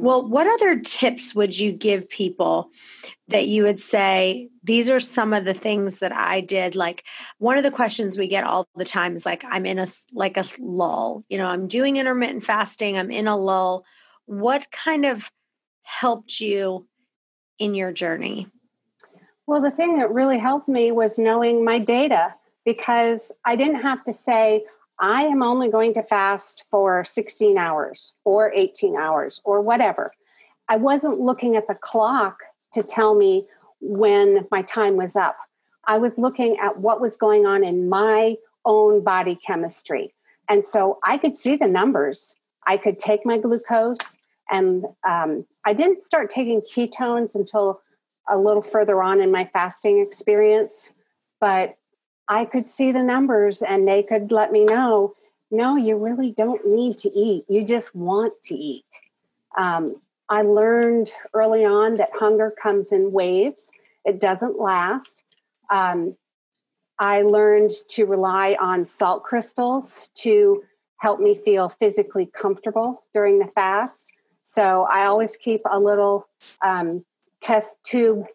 Well, 0.00 0.28
what 0.28 0.46
other 0.46 0.78
tips 0.80 1.34
would 1.34 1.58
you 1.58 1.72
give 1.72 2.08
people 2.08 2.70
that 3.28 3.48
you 3.48 3.64
would 3.64 3.80
say 3.80 4.48
these 4.62 4.88
are 4.88 5.00
some 5.00 5.32
of 5.32 5.44
the 5.44 5.54
things 5.54 5.98
that 5.98 6.12
I 6.12 6.40
did? 6.40 6.76
Like 6.76 7.04
one 7.38 7.56
of 7.56 7.64
the 7.64 7.70
questions 7.70 8.18
we 8.18 8.28
get 8.28 8.44
all 8.44 8.66
the 8.76 8.84
time 8.84 9.14
is 9.14 9.26
like 9.26 9.44
I'm 9.44 9.66
in 9.66 9.78
a 9.78 9.86
like 10.12 10.36
a 10.36 10.44
lull. 10.60 11.22
You 11.28 11.38
know, 11.38 11.46
I'm 11.46 11.66
doing 11.66 11.96
intermittent 11.96 12.44
fasting. 12.44 12.96
I'm 12.96 13.10
in 13.10 13.26
a 13.26 13.36
lull. 13.36 13.84
What 14.26 14.70
kind 14.70 15.04
of 15.04 15.30
helped 15.82 16.40
you 16.40 16.86
in 17.58 17.74
your 17.74 17.92
journey? 17.92 18.46
Well, 19.46 19.62
the 19.62 19.70
thing 19.70 19.98
that 19.98 20.12
really 20.12 20.38
helped 20.38 20.68
me 20.68 20.92
was 20.92 21.18
knowing 21.18 21.64
my 21.64 21.78
data 21.78 22.34
because 22.64 23.32
I 23.46 23.56
didn't 23.56 23.80
have 23.80 24.04
to 24.04 24.12
say, 24.12 24.66
I 25.00 25.22
am 25.22 25.42
only 25.42 25.70
going 25.70 25.94
to 25.94 26.02
fast 26.02 26.64
for 26.70 27.04
16 27.04 27.56
hours 27.56 28.14
or 28.24 28.52
18 28.52 28.96
hours 28.96 29.40
or 29.44 29.60
whatever. 29.60 30.12
I 30.68 30.76
wasn't 30.76 31.20
looking 31.20 31.56
at 31.56 31.68
the 31.68 31.74
clock 31.74 32.38
to 32.72 32.82
tell 32.82 33.14
me 33.14 33.46
when 33.80 34.46
my 34.50 34.62
time 34.62 34.96
was 34.96 35.16
up. 35.16 35.36
I 35.86 35.98
was 35.98 36.18
looking 36.18 36.58
at 36.58 36.78
what 36.78 37.00
was 37.00 37.16
going 37.16 37.46
on 37.46 37.64
in 37.64 37.88
my 37.88 38.36
own 38.64 39.02
body 39.02 39.38
chemistry. 39.46 40.14
And 40.48 40.64
so 40.64 40.98
I 41.04 41.16
could 41.16 41.36
see 41.36 41.56
the 41.56 41.68
numbers. 41.68 42.34
I 42.66 42.76
could 42.76 42.98
take 42.98 43.24
my 43.24 43.38
glucose, 43.38 44.18
and 44.50 44.84
um, 45.08 45.46
I 45.64 45.72
didn't 45.72 46.02
start 46.02 46.30
taking 46.30 46.60
ketones 46.60 47.34
until 47.34 47.80
a 48.28 48.36
little 48.36 48.62
further 48.62 49.02
on 49.02 49.20
in 49.20 49.30
my 49.30 49.48
fasting 49.52 50.00
experience, 50.00 50.90
but 51.40 51.76
I 52.28 52.44
could 52.44 52.68
see 52.68 52.92
the 52.92 53.02
numbers 53.02 53.62
and 53.62 53.88
they 53.88 54.02
could 54.02 54.30
let 54.30 54.52
me 54.52 54.64
know 54.64 55.14
no, 55.50 55.76
you 55.76 55.96
really 55.96 56.32
don't 56.32 56.66
need 56.66 56.98
to 56.98 57.10
eat. 57.10 57.44
You 57.48 57.64
just 57.64 57.94
want 57.94 58.34
to 58.44 58.54
eat. 58.54 58.84
Um, 59.56 60.00
I 60.28 60.42
learned 60.42 61.10
early 61.32 61.64
on 61.64 61.96
that 61.96 62.10
hunger 62.14 62.54
comes 62.62 62.92
in 62.92 63.12
waves, 63.12 63.70
it 64.04 64.20
doesn't 64.20 64.60
last. 64.60 65.22
Um, 65.72 66.16
I 66.98 67.22
learned 67.22 67.70
to 67.90 68.04
rely 68.04 68.56
on 68.60 68.84
salt 68.84 69.22
crystals 69.22 70.10
to 70.16 70.62
help 70.98 71.20
me 71.20 71.40
feel 71.44 71.68
physically 71.68 72.26
comfortable 72.26 73.02
during 73.12 73.38
the 73.38 73.46
fast. 73.46 74.12
So 74.42 74.86
I 74.90 75.04
always 75.06 75.36
keep 75.36 75.60
a 75.70 75.78
little 75.78 76.26
um, 76.62 77.04
test 77.40 77.76
tube 77.84 78.26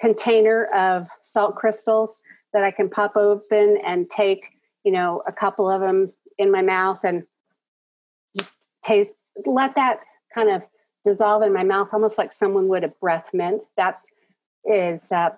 container 0.00 0.66
of 0.74 1.08
salt 1.22 1.56
crystals 1.56 2.18
that 2.52 2.64
I 2.64 2.70
can 2.70 2.88
pop 2.88 3.16
open 3.16 3.78
and 3.84 4.08
take, 4.08 4.46
you 4.84 4.92
know, 4.92 5.22
a 5.26 5.32
couple 5.32 5.70
of 5.70 5.80
them 5.80 6.12
in 6.38 6.50
my 6.50 6.62
mouth 6.62 7.04
and 7.04 7.24
just 8.36 8.58
taste, 8.84 9.12
let 9.44 9.74
that 9.74 10.00
kind 10.34 10.50
of 10.50 10.66
dissolve 11.04 11.42
in 11.42 11.52
my 11.52 11.64
mouth, 11.64 11.88
almost 11.92 12.18
like 12.18 12.32
someone 12.32 12.68
would 12.68 12.84
a 12.84 12.88
breath 12.88 13.28
mint. 13.32 13.62
That 13.76 14.02
is 14.64 15.12
uh, 15.12 15.30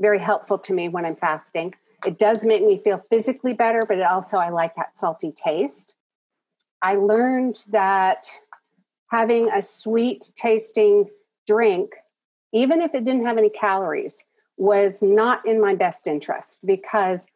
very 0.00 0.18
helpful 0.18 0.58
to 0.58 0.72
me 0.72 0.88
when 0.88 1.04
I'm 1.04 1.16
fasting. 1.16 1.74
It 2.06 2.18
does 2.18 2.44
make 2.44 2.64
me 2.64 2.80
feel 2.82 2.98
physically 3.10 3.52
better, 3.52 3.84
but 3.86 3.98
it 3.98 4.06
also, 4.06 4.38
I 4.38 4.48
like 4.48 4.74
that 4.76 4.96
salty 4.96 5.32
taste. 5.32 5.96
I 6.82 6.94
learned 6.94 7.66
that 7.70 8.26
having 9.10 9.50
a 9.50 9.60
sweet 9.60 10.30
tasting 10.34 11.10
drink, 11.46 11.92
even 12.52 12.80
if 12.80 12.94
it 12.94 13.04
didn't 13.04 13.26
have 13.26 13.36
any 13.36 13.50
calories, 13.50 14.24
was 14.60 15.02
not 15.02 15.44
in 15.46 15.58
my 15.58 15.74
best 15.74 16.06
interest 16.06 16.60
because 16.66 17.26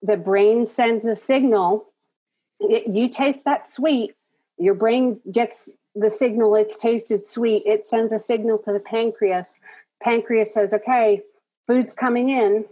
the 0.00 0.16
brain 0.16 0.64
sends 0.64 1.06
a 1.06 1.14
signal. 1.14 1.86
It, 2.58 2.86
you 2.86 3.10
taste 3.10 3.44
that 3.44 3.68
sweet, 3.68 4.14
your 4.58 4.74
brain 4.74 5.20
gets 5.30 5.68
the 5.94 6.10
signal 6.10 6.56
it's 6.56 6.76
tasted 6.76 7.26
sweet. 7.26 7.62
It 7.66 7.86
sends 7.86 8.12
a 8.12 8.18
signal 8.18 8.58
to 8.58 8.72
the 8.72 8.80
pancreas. 8.80 9.58
Pancreas 10.02 10.52
says, 10.52 10.72
okay, 10.72 11.22
food's 11.66 11.94
coming 11.94 12.30
in. 12.30 12.64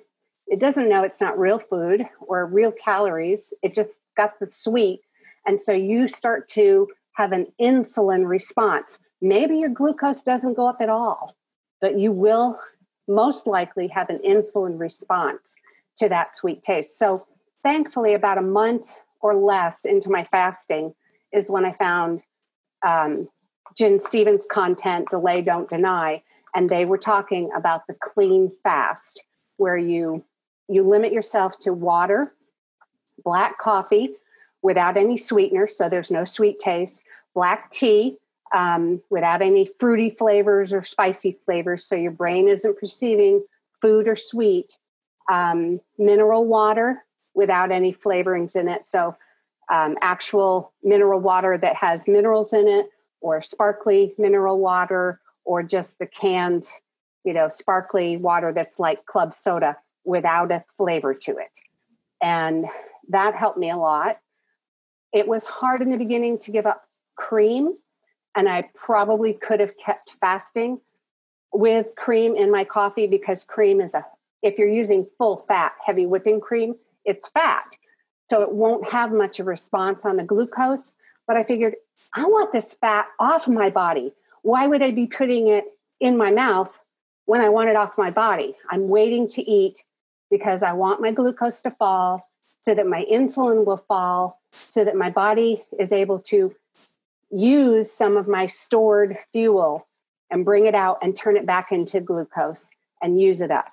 it 0.48 0.58
doesn't 0.58 0.88
know 0.88 1.02
it's 1.02 1.20
not 1.20 1.38
real 1.38 1.58
food 1.58 2.04
or 2.20 2.46
real 2.46 2.72
calories. 2.72 3.52
It 3.62 3.74
just 3.74 3.98
got 4.16 4.40
the 4.40 4.48
sweet. 4.50 5.00
And 5.46 5.60
so 5.60 5.72
you 5.72 6.08
start 6.08 6.48
to 6.50 6.88
have 7.12 7.32
an 7.32 7.46
insulin 7.60 8.26
response. 8.26 8.98
Maybe 9.20 9.58
your 9.58 9.68
glucose 9.68 10.22
doesn't 10.22 10.54
go 10.54 10.66
up 10.66 10.78
at 10.80 10.88
all, 10.88 11.36
but 11.80 11.98
you 11.98 12.10
will 12.10 12.58
most 13.08 13.46
likely 13.46 13.88
have 13.88 14.08
an 14.10 14.20
insulin 14.26 14.78
response 14.78 15.54
to 15.96 16.08
that 16.08 16.36
sweet 16.36 16.62
taste. 16.62 16.98
So, 16.98 17.26
thankfully, 17.62 18.14
about 18.14 18.38
a 18.38 18.42
month 18.42 18.96
or 19.20 19.34
less 19.34 19.84
into 19.84 20.10
my 20.10 20.24
fasting 20.30 20.94
is 21.32 21.48
when 21.48 21.64
I 21.64 21.72
found 21.72 22.22
um, 22.86 23.28
Gin 23.76 23.98
Stephens' 23.98 24.46
content, 24.50 25.08
Delay, 25.10 25.42
Don't 25.42 25.68
Deny, 25.68 26.22
and 26.54 26.68
they 26.68 26.84
were 26.84 26.98
talking 26.98 27.50
about 27.56 27.86
the 27.86 27.94
clean 28.00 28.50
fast, 28.62 29.24
where 29.56 29.76
you 29.76 30.24
you 30.68 30.82
limit 30.82 31.12
yourself 31.12 31.58
to 31.60 31.72
water, 31.72 32.34
black 33.24 33.58
coffee 33.58 34.14
without 34.62 34.96
any 34.96 35.16
sweetener, 35.16 35.66
so 35.66 35.88
there's 35.88 36.10
no 36.10 36.24
sweet 36.24 36.58
taste, 36.60 37.02
black 37.34 37.70
tea 37.70 38.16
um, 38.54 39.00
without 39.10 39.42
any 39.42 39.70
fruity 39.80 40.10
flavors 40.10 40.72
or 40.72 40.82
spicy 40.82 41.38
flavors, 41.44 41.84
so 41.84 41.94
your 41.96 42.12
brain 42.12 42.48
isn't 42.48 42.78
perceiving 42.78 43.44
food 43.80 44.06
or 44.06 44.16
sweet, 44.16 44.78
um, 45.30 45.80
mineral 45.98 46.44
water 46.46 47.04
without 47.34 47.70
any 47.70 47.92
flavorings 47.92 48.54
in 48.54 48.68
it, 48.68 48.86
so 48.86 49.16
um, 49.72 49.96
actual 50.02 50.72
mineral 50.82 51.20
water 51.20 51.56
that 51.56 51.76
has 51.76 52.06
minerals 52.06 52.52
in 52.52 52.68
it, 52.68 52.90
or 53.20 53.40
sparkly 53.40 54.14
mineral 54.18 54.58
water, 54.58 55.20
or 55.44 55.62
just 55.62 55.98
the 55.98 56.06
canned, 56.06 56.68
you 57.24 57.32
know, 57.32 57.48
sparkly 57.48 58.16
water 58.16 58.52
that's 58.52 58.78
like 58.78 59.06
club 59.06 59.32
soda 59.32 59.76
without 60.04 60.52
a 60.52 60.64
flavor 60.76 61.14
to 61.14 61.30
it. 61.38 61.58
And 62.20 62.66
that 63.08 63.34
helped 63.34 63.58
me 63.58 63.70
a 63.70 63.76
lot. 63.76 64.18
It 65.12 65.26
was 65.26 65.46
hard 65.46 65.80
in 65.82 65.90
the 65.90 65.96
beginning 65.96 66.38
to 66.40 66.50
give 66.50 66.66
up 66.66 66.84
cream, 67.16 67.74
and 68.36 68.48
I 68.48 68.68
probably 68.74 69.34
could 69.34 69.60
have 69.60 69.76
kept 69.76 70.12
fasting 70.20 70.80
with 71.52 71.94
cream 71.96 72.34
in 72.34 72.50
my 72.50 72.64
coffee 72.64 73.06
because 73.06 73.44
cream 73.44 73.80
is 73.80 73.94
a, 73.94 74.04
if 74.42 74.58
you're 74.58 74.68
using 74.68 75.06
full 75.18 75.38
fat, 75.48 75.72
heavy 75.84 76.06
whipping 76.06 76.40
cream, 76.40 76.74
it's 77.04 77.28
fat. 77.28 77.76
So 78.30 78.42
it 78.42 78.52
won't 78.52 78.90
have 78.90 79.12
much 79.12 79.40
of 79.40 79.46
a 79.46 79.50
response 79.50 80.04
on 80.04 80.16
the 80.16 80.24
glucose. 80.24 80.92
But 81.26 81.36
I 81.36 81.44
figured, 81.44 81.74
I 82.14 82.24
want 82.24 82.52
this 82.52 82.74
fat 82.74 83.06
off 83.20 83.46
my 83.46 83.70
body. 83.70 84.12
Why 84.42 84.66
would 84.66 84.82
I 84.82 84.90
be 84.90 85.06
putting 85.06 85.48
it 85.48 85.64
in 86.00 86.16
my 86.16 86.30
mouth 86.30 86.78
when 87.26 87.40
I 87.40 87.50
want 87.50 87.68
it 87.68 87.76
off 87.76 87.98
my 87.98 88.10
body? 88.10 88.56
I'm 88.70 88.88
waiting 88.88 89.28
to 89.28 89.42
eat 89.42 89.84
because 90.30 90.62
I 90.62 90.72
want 90.72 91.02
my 91.02 91.12
glucose 91.12 91.60
to 91.62 91.70
fall 91.70 92.28
so 92.60 92.74
that 92.74 92.86
my 92.86 93.04
insulin 93.12 93.66
will 93.66 93.84
fall, 93.88 94.40
so 94.68 94.84
that 94.84 94.96
my 94.96 95.10
body 95.10 95.64
is 95.78 95.92
able 95.92 96.20
to 96.20 96.54
use 97.32 97.90
some 97.90 98.16
of 98.16 98.28
my 98.28 98.46
stored 98.46 99.16
fuel 99.32 99.88
and 100.30 100.44
bring 100.44 100.66
it 100.66 100.74
out 100.74 100.98
and 101.02 101.16
turn 101.16 101.36
it 101.36 101.46
back 101.46 101.72
into 101.72 102.00
glucose 102.00 102.66
and 103.02 103.20
use 103.20 103.40
it 103.40 103.50
up. 103.50 103.70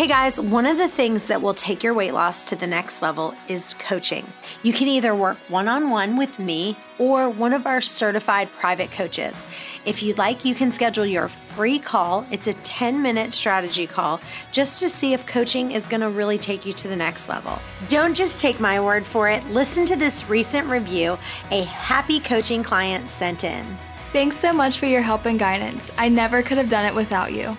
Hey 0.00 0.06
guys, 0.06 0.40
one 0.40 0.64
of 0.64 0.78
the 0.78 0.88
things 0.88 1.26
that 1.26 1.42
will 1.42 1.52
take 1.52 1.82
your 1.82 1.92
weight 1.92 2.14
loss 2.14 2.46
to 2.46 2.56
the 2.56 2.66
next 2.66 3.02
level 3.02 3.34
is 3.48 3.74
coaching. 3.74 4.32
You 4.62 4.72
can 4.72 4.88
either 4.88 5.14
work 5.14 5.36
one 5.48 5.68
on 5.68 5.90
one 5.90 6.16
with 6.16 6.38
me 6.38 6.74
or 6.98 7.28
one 7.28 7.52
of 7.52 7.66
our 7.66 7.82
certified 7.82 8.50
private 8.52 8.92
coaches. 8.92 9.44
If 9.84 10.02
you'd 10.02 10.16
like, 10.16 10.42
you 10.42 10.54
can 10.54 10.70
schedule 10.70 11.04
your 11.04 11.28
free 11.28 11.78
call. 11.78 12.26
It's 12.30 12.46
a 12.46 12.54
10 12.54 13.02
minute 13.02 13.34
strategy 13.34 13.86
call 13.86 14.22
just 14.52 14.80
to 14.80 14.88
see 14.88 15.12
if 15.12 15.26
coaching 15.26 15.70
is 15.70 15.86
going 15.86 16.00
to 16.00 16.08
really 16.08 16.38
take 16.38 16.64
you 16.64 16.72
to 16.72 16.88
the 16.88 16.96
next 16.96 17.28
level. 17.28 17.58
Don't 17.88 18.16
just 18.16 18.40
take 18.40 18.58
my 18.58 18.80
word 18.80 19.06
for 19.06 19.28
it. 19.28 19.44
Listen 19.48 19.84
to 19.84 19.96
this 19.96 20.30
recent 20.30 20.66
review 20.66 21.18
a 21.50 21.64
happy 21.64 22.20
coaching 22.20 22.62
client 22.62 23.10
sent 23.10 23.44
in. 23.44 23.66
Thanks 24.14 24.36
so 24.36 24.50
much 24.54 24.78
for 24.78 24.86
your 24.86 25.02
help 25.02 25.26
and 25.26 25.38
guidance. 25.38 25.90
I 25.98 26.08
never 26.08 26.42
could 26.42 26.56
have 26.56 26.70
done 26.70 26.86
it 26.86 26.94
without 26.94 27.34
you. 27.34 27.54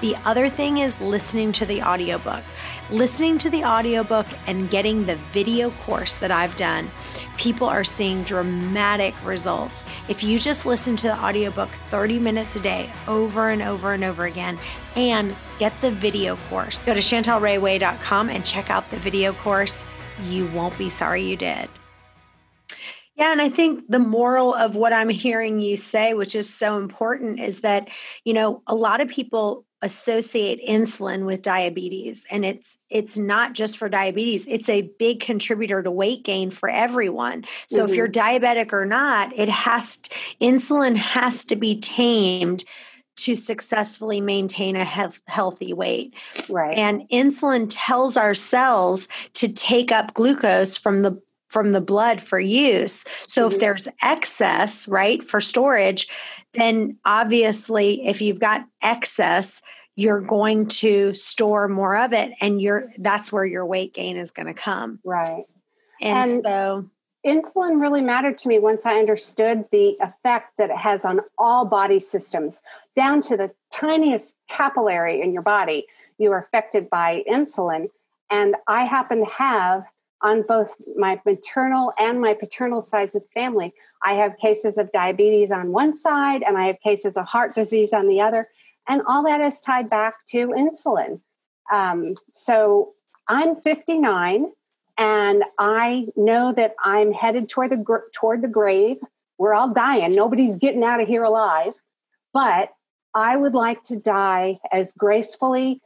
The 0.00 0.14
other 0.24 0.48
thing 0.48 0.78
is 0.78 1.00
listening 1.00 1.50
to 1.52 1.66
the 1.66 1.82
audiobook. 1.82 2.44
Listening 2.88 3.36
to 3.38 3.50
the 3.50 3.64
audiobook 3.64 4.26
and 4.46 4.70
getting 4.70 5.04
the 5.04 5.16
video 5.32 5.70
course 5.70 6.14
that 6.16 6.30
I've 6.30 6.54
done, 6.54 6.88
people 7.36 7.66
are 7.66 7.82
seeing 7.82 8.22
dramatic 8.22 9.14
results. 9.24 9.82
If 10.08 10.22
you 10.22 10.38
just 10.38 10.64
listen 10.64 10.94
to 10.96 11.08
the 11.08 11.18
audiobook 11.18 11.68
30 11.90 12.20
minutes 12.20 12.54
a 12.54 12.60
day 12.60 12.92
over 13.08 13.48
and 13.48 13.60
over 13.60 13.92
and 13.92 14.04
over 14.04 14.26
again 14.26 14.56
and 14.94 15.34
get 15.58 15.78
the 15.80 15.90
video 15.90 16.36
course, 16.48 16.78
go 16.78 16.94
to 16.94 17.00
chantelrayway.com 17.00 18.30
and 18.30 18.44
check 18.44 18.70
out 18.70 18.88
the 18.90 18.98
video 18.98 19.32
course. 19.32 19.84
You 20.26 20.46
won't 20.48 20.78
be 20.78 20.90
sorry 20.90 21.22
you 21.22 21.36
did. 21.36 21.68
Yeah, 23.16 23.32
and 23.32 23.42
I 23.42 23.48
think 23.48 23.82
the 23.88 23.98
moral 23.98 24.54
of 24.54 24.76
what 24.76 24.92
I'm 24.92 25.08
hearing 25.08 25.60
you 25.60 25.76
say, 25.76 26.14
which 26.14 26.36
is 26.36 26.48
so 26.54 26.78
important, 26.78 27.40
is 27.40 27.62
that, 27.62 27.88
you 28.24 28.32
know, 28.32 28.62
a 28.68 28.76
lot 28.76 29.00
of 29.00 29.08
people 29.08 29.64
associate 29.82 30.60
insulin 30.66 31.24
with 31.24 31.40
diabetes 31.40 32.26
and 32.32 32.44
it's 32.44 32.76
it's 32.90 33.16
not 33.16 33.54
just 33.54 33.78
for 33.78 33.88
diabetes 33.88 34.44
it's 34.46 34.68
a 34.68 34.82
big 34.98 35.20
contributor 35.20 35.82
to 35.82 35.90
weight 35.90 36.24
gain 36.24 36.50
for 36.50 36.68
everyone 36.68 37.44
so 37.68 37.82
mm-hmm. 37.82 37.90
if 37.90 37.96
you're 37.96 38.08
diabetic 38.08 38.72
or 38.72 38.84
not 38.84 39.32
it 39.38 39.48
has 39.48 39.98
to, 39.98 40.10
insulin 40.40 40.96
has 40.96 41.44
to 41.44 41.54
be 41.54 41.78
tamed 41.78 42.64
to 43.14 43.36
successfully 43.36 44.20
maintain 44.20 44.74
a 44.74 44.84
he- 44.84 45.20
healthy 45.28 45.72
weight 45.72 46.12
right 46.48 46.76
and 46.76 47.08
insulin 47.10 47.68
tells 47.70 48.16
our 48.16 48.34
cells 48.34 49.06
to 49.34 49.52
take 49.52 49.92
up 49.92 50.12
glucose 50.14 50.76
from 50.76 51.02
the 51.02 51.16
from 51.48 51.72
the 51.72 51.80
blood 51.80 52.20
for 52.22 52.38
use. 52.38 53.04
So 53.26 53.46
mm-hmm. 53.46 53.54
if 53.54 53.60
there's 53.60 53.88
excess, 54.02 54.86
right, 54.86 55.22
for 55.22 55.40
storage, 55.40 56.06
then 56.60 56.98
obviously 57.04 58.06
if 58.06 58.22
you've 58.22 58.40
got 58.40 58.66
excess, 58.82 59.62
you're 59.96 60.20
going 60.20 60.66
to 60.66 61.12
store 61.12 61.68
more 61.68 61.96
of 61.96 62.12
it 62.12 62.32
and 62.40 62.62
you're 62.62 62.84
that's 62.98 63.32
where 63.32 63.44
your 63.44 63.66
weight 63.66 63.94
gain 63.94 64.16
is 64.16 64.30
going 64.30 64.46
to 64.46 64.54
come. 64.54 65.00
Right. 65.04 65.44
And, 66.00 66.30
and 66.30 66.44
so 66.44 66.90
insulin 67.26 67.80
really 67.80 68.00
mattered 68.00 68.38
to 68.38 68.48
me 68.48 68.58
once 68.58 68.86
I 68.86 68.98
understood 68.98 69.64
the 69.72 69.96
effect 70.00 70.56
that 70.58 70.70
it 70.70 70.76
has 70.76 71.04
on 71.04 71.20
all 71.36 71.64
body 71.64 71.98
systems, 71.98 72.60
down 72.94 73.20
to 73.22 73.36
the 73.36 73.50
tiniest 73.72 74.36
capillary 74.48 75.20
in 75.20 75.32
your 75.32 75.42
body. 75.42 75.86
You 76.18 76.32
are 76.32 76.38
affected 76.38 76.88
by 76.90 77.24
insulin. 77.28 77.88
And 78.30 78.56
I 78.66 78.84
happen 78.84 79.24
to 79.24 79.30
have 79.32 79.84
on 80.22 80.42
both 80.42 80.74
my 80.96 81.20
maternal 81.24 81.92
and 81.98 82.20
my 82.20 82.34
paternal 82.34 82.82
sides 82.82 83.14
of 83.14 83.22
family. 83.34 83.72
I 84.04 84.14
have 84.14 84.36
cases 84.38 84.78
of 84.78 84.92
diabetes 84.92 85.50
on 85.50 85.72
one 85.72 85.92
side, 85.92 86.42
and 86.42 86.56
I 86.56 86.66
have 86.66 86.80
cases 86.80 87.16
of 87.16 87.26
heart 87.26 87.54
disease 87.54 87.92
on 87.92 88.08
the 88.08 88.20
other. 88.20 88.48
And 88.88 89.02
all 89.06 89.22
that 89.24 89.40
is 89.40 89.60
tied 89.60 89.90
back 89.90 90.14
to 90.30 90.48
insulin. 90.48 91.20
Um, 91.72 92.16
so 92.34 92.94
I'm 93.28 93.56
59, 93.56 94.50
and 94.96 95.44
I 95.58 96.08
know 96.16 96.52
that 96.52 96.74
I'm 96.82 97.12
headed 97.12 97.48
toward 97.48 97.70
the 97.70 98.02
toward 98.14 98.42
the 98.42 98.48
grave. 98.48 98.96
We're 99.36 99.54
all 99.54 99.72
dying. 99.72 100.14
Nobody's 100.14 100.56
getting 100.56 100.82
out 100.82 101.00
of 101.00 101.06
here 101.06 101.22
alive. 101.22 101.74
But 102.32 102.70
I 103.14 103.36
would 103.36 103.54
like 103.54 103.82
to 103.84 103.96
die 103.96 104.58
as 104.72 104.92
gracefully 104.92 105.80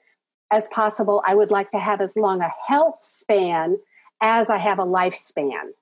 as 0.51 0.69
possible. 0.69 1.23
I 1.27 1.35
would 1.35 1.51
like 1.51 1.71
to 1.71 1.79
have 1.79 2.01
as 2.01 2.17
long 2.17 2.41
a 2.41 2.53
health 2.67 2.99
span 3.03 3.79
as 4.23 4.49
I 4.49 4.57
have 4.57 4.79
a 4.79 4.85
lifespan. 4.85 5.73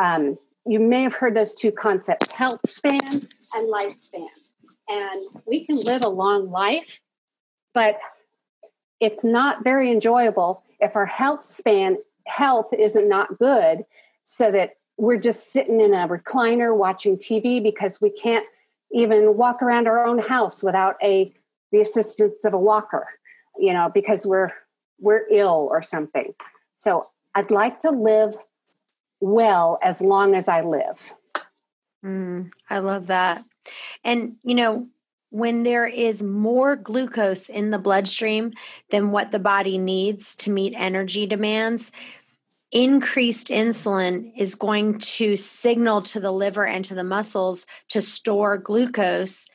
Um, 0.00 0.38
you 0.66 0.78
may 0.78 1.02
have 1.02 1.14
heard 1.14 1.34
those 1.34 1.54
two 1.54 1.72
concepts 1.72 2.30
health 2.30 2.60
span 2.68 3.00
and 3.02 3.72
lifespan. 3.72 4.28
And 4.88 5.26
we 5.46 5.64
can 5.64 5.76
live 5.76 6.02
a 6.02 6.08
long 6.08 6.50
life, 6.50 7.00
but 7.74 7.98
it's 9.00 9.24
not 9.24 9.64
very 9.64 9.90
enjoyable 9.90 10.62
if 10.78 10.94
our 10.94 11.06
health 11.06 11.44
span 11.44 11.96
health 12.26 12.72
isn't 12.78 13.08
not 13.08 13.38
good 13.38 13.84
so 14.24 14.52
that 14.52 14.74
we're 14.98 15.18
just 15.18 15.50
sitting 15.50 15.80
in 15.80 15.94
a 15.94 16.06
recliner 16.06 16.76
watching 16.76 17.16
TV 17.16 17.62
because 17.62 18.00
we 18.00 18.10
can't 18.10 18.46
even 18.92 19.36
walk 19.36 19.62
around 19.62 19.88
our 19.88 20.04
own 20.04 20.18
house 20.18 20.62
without 20.62 20.96
a 21.02 21.32
the 21.72 21.80
assistance 21.80 22.44
of 22.44 22.52
a 22.52 22.58
walker, 22.58 23.06
you 23.58 23.72
know, 23.72 23.90
because 23.92 24.26
we're 24.26 24.50
we're 24.98 25.26
ill 25.30 25.68
or 25.70 25.80
something. 25.80 26.34
So 26.76 27.06
I'd 27.34 27.50
like 27.50 27.80
to 27.80 27.90
live 27.90 28.36
well 29.20 29.78
as 29.82 30.00
long 30.00 30.34
as 30.34 30.48
I 30.48 30.62
live. 30.62 30.98
Mm, 32.04 32.50
I 32.68 32.78
love 32.78 33.08
that. 33.08 33.44
And, 34.04 34.36
you 34.42 34.54
know, 34.54 34.88
when 35.30 35.62
there 35.62 35.86
is 35.86 36.22
more 36.22 36.74
glucose 36.74 37.48
in 37.48 37.70
the 37.70 37.78
bloodstream 37.78 38.52
than 38.90 39.12
what 39.12 39.30
the 39.30 39.38
body 39.38 39.78
needs 39.78 40.34
to 40.36 40.50
meet 40.50 40.74
energy 40.76 41.26
demands, 41.26 41.92
increased 42.72 43.48
insulin 43.48 44.32
is 44.36 44.54
going 44.54 44.98
to 44.98 45.36
signal 45.36 46.02
to 46.02 46.20
the 46.20 46.32
liver 46.32 46.66
and 46.66 46.84
to 46.84 46.94
the 46.94 47.04
muscles 47.04 47.66
to 47.88 48.00
store 48.00 48.58
glucose 48.58 49.46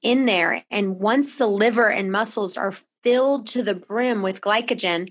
in 0.00 0.26
there. 0.26 0.64
And 0.70 0.98
once 0.98 1.36
the 1.36 1.46
liver 1.46 1.88
and 1.88 2.10
muscles 2.10 2.56
are 2.56 2.74
filled 3.02 3.46
to 3.48 3.62
the 3.62 3.74
brim 3.74 4.22
with 4.22 4.40
glycogen, 4.40 5.10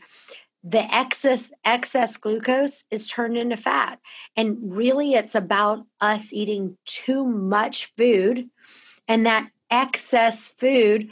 the 0.63 0.83
excess 0.93 1.51
excess 1.65 2.17
glucose 2.17 2.83
is 2.91 3.07
turned 3.07 3.37
into 3.37 3.57
fat. 3.57 3.99
And 4.35 4.57
really 4.61 5.13
it's 5.13 5.35
about 5.35 5.85
us 5.99 6.33
eating 6.33 6.77
too 6.85 7.25
much 7.25 7.91
food 7.97 8.49
and 9.07 9.25
that 9.25 9.49
excess 9.69 10.47
food 10.47 11.09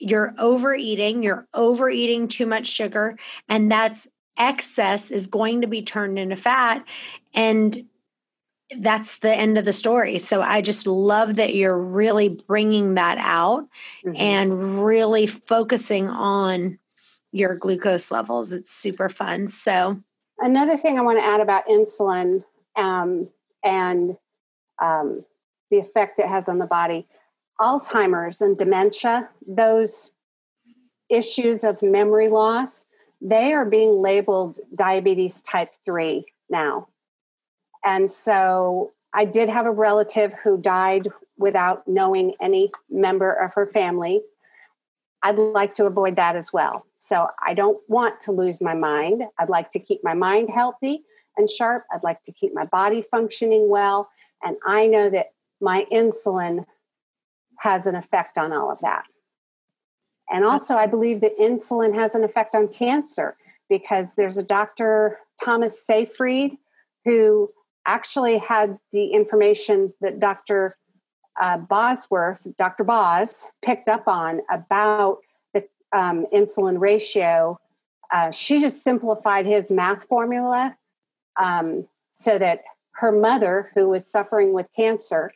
you're 0.00 0.32
overeating, 0.38 1.24
you're 1.24 1.48
overeating 1.54 2.28
too 2.28 2.46
much 2.46 2.66
sugar 2.66 3.18
and 3.48 3.70
that's 3.70 4.06
excess 4.36 5.10
is 5.10 5.26
going 5.26 5.60
to 5.62 5.66
be 5.66 5.82
turned 5.82 6.16
into 6.16 6.36
fat 6.36 6.86
and 7.34 7.84
that's 8.78 9.18
the 9.18 9.34
end 9.34 9.56
of 9.56 9.64
the 9.64 9.72
story. 9.72 10.18
So 10.18 10.42
I 10.42 10.60
just 10.60 10.86
love 10.86 11.36
that 11.36 11.54
you're 11.54 11.78
really 11.78 12.28
bringing 12.28 12.94
that 12.94 13.18
out 13.18 13.66
mm-hmm. 14.04 14.14
and 14.16 14.84
really 14.84 15.26
focusing 15.26 16.08
on 16.08 16.78
your 17.32 17.54
glucose 17.56 18.10
levels. 18.10 18.52
It's 18.52 18.72
super 18.72 19.08
fun. 19.08 19.48
So, 19.48 20.00
another 20.38 20.76
thing 20.76 20.98
I 20.98 21.02
want 21.02 21.18
to 21.18 21.24
add 21.24 21.40
about 21.40 21.66
insulin 21.66 22.44
um, 22.76 23.28
and 23.64 24.16
um, 24.82 25.24
the 25.70 25.78
effect 25.78 26.18
it 26.18 26.28
has 26.28 26.48
on 26.48 26.58
the 26.58 26.66
body 26.66 27.06
Alzheimer's 27.60 28.40
and 28.40 28.56
dementia, 28.56 29.28
those 29.46 30.10
issues 31.08 31.64
of 31.64 31.82
memory 31.82 32.28
loss, 32.28 32.84
they 33.20 33.52
are 33.52 33.64
being 33.64 34.00
labeled 34.00 34.60
diabetes 34.74 35.42
type 35.42 35.70
3 35.84 36.24
now. 36.48 36.88
And 37.84 38.10
so 38.10 38.92
I 39.12 39.24
did 39.24 39.48
have 39.48 39.66
a 39.66 39.70
relative 39.70 40.32
who 40.44 40.58
died 40.58 41.08
without 41.36 41.86
knowing 41.88 42.34
any 42.40 42.70
member 42.90 43.32
of 43.32 43.54
her 43.54 43.66
family. 43.66 44.22
I'd 45.22 45.38
like 45.38 45.74
to 45.74 45.86
avoid 45.86 46.16
that 46.16 46.36
as 46.36 46.52
well. 46.52 46.86
So 46.98 47.28
I 47.44 47.54
don't 47.54 47.78
want 47.88 48.20
to 48.22 48.32
lose 48.32 48.60
my 48.60 48.74
mind. 48.74 49.22
I'd 49.38 49.48
like 49.48 49.70
to 49.72 49.78
keep 49.78 50.02
my 50.02 50.14
mind 50.14 50.50
healthy 50.50 51.04
and 51.36 51.48
sharp. 51.48 51.84
I'd 51.92 52.02
like 52.02 52.22
to 52.24 52.32
keep 52.32 52.52
my 52.54 52.64
body 52.64 53.02
functioning 53.02 53.68
well. 53.68 54.10
And 54.42 54.56
I 54.66 54.86
know 54.86 55.08
that 55.10 55.32
my 55.60 55.86
insulin 55.92 56.64
has 57.58 57.86
an 57.86 57.94
effect 57.94 58.38
on 58.38 58.52
all 58.52 58.70
of 58.70 58.78
that. 58.80 59.04
And 60.30 60.44
also, 60.44 60.76
I 60.76 60.86
believe 60.86 61.20
that 61.22 61.38
insulin 61.38 61.94
has 61.94 62.14
an 62.14 62.22
effect 62.22 62.54
on 62.54 62.68
cancer 62.68 63.36
because 63.68 64.14
there's 64.14 64.38
a 64.38 64.42
Dr. 64.42 65.18
Thomas 65.42 65.84
Seyfried 65.84 66.56
who 67.04 67.50
actually 67.86 68.38
had 68.38 68.78
the 68.92 69.08
information 69.08 69.92
that 70.00 70.20
Dr. 70.20 70.76
Uh, 71.40 71.58
Bosworth, 71.58 72.46
Dr. 72.58 72.84
Boz, 72.84 73.48
picked 73.62 73.88
up 73.88 74.06
on 74.06 74.40
about 74.50 75.18
um, 75.94 76.26
insulin 76.32 76.78
ratio. 76.80 77.58
Uh, 78.12 78.30
she 78.30 78.60
just 78.60 78.82
simplified 78.82 79.46
his 79.46 79.70
math 79.70 80.06
formula 80.06 80.76
um, 81.40 81.86
so 82.14 82.38
that 82.38 82.62
her 82.92 83.12
mother, 83.12 83.70
who 83.74 83.88
was 83.88 84.06
suffering 84.06 84.52
with 84.52 84.68
cancer, 84.74 85.32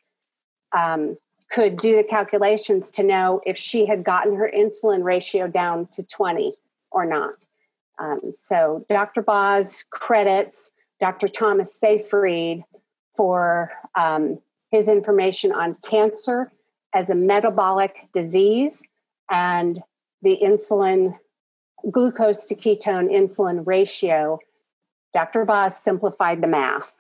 um, 0.76 1.16
could 1.50 1.76
do 1.76 1.96
the 1.96 2.04
calculations 2.04 2.90
to 2.90 3.02
know 3.02 3.40
if 3.44 3.58
she 3.58 3.86
had 3.86 4.04
gotten 4.04 4.34
her 4.36 4.50
insulin 4.56 5.04
ratio 5.04 5.46
down 5.46 5.86
to 5.92 6.02
20 6.02 6.54
or 6.90 7.04
not. 7.04 7.34
Um, 7.98 8.32
so 8.34 8.84
Dr. 8.88 9.22
Boz 9.22 9.84
credits 9.90 10.70
Dr. 11.02 11.26
Thomas 11.26 11.74
Seyfried 11.74 12.62
for 13.16 13.72
um, 13.96 14.38
his 14.70 14.88
information 14.88 15.50
on 15.50 15.76
cancer 15.82 16.52
as 16.94 17.10
a 17.10 17.14
metabolic 17.14 17.96
disease 18.14 18.84
and 19.28 19.82
the 20.22 20.38
insulin 20.42 21.18
glucose 21.90 22.46
to 22.46 22.54
ketone 22.54 23.10
insulin 23.10 23.66
ratio. 23.66 24.38
Dr. 25.12 25.44
Boz 25.44 25.76
simplified 25.76 26.40
the 26.40 26.46
math 26.46 26.90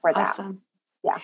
for 0.00 0.12
that. 0.12 0.28
Awesome. 0.28 0.62
Yeah. 1.04 1.18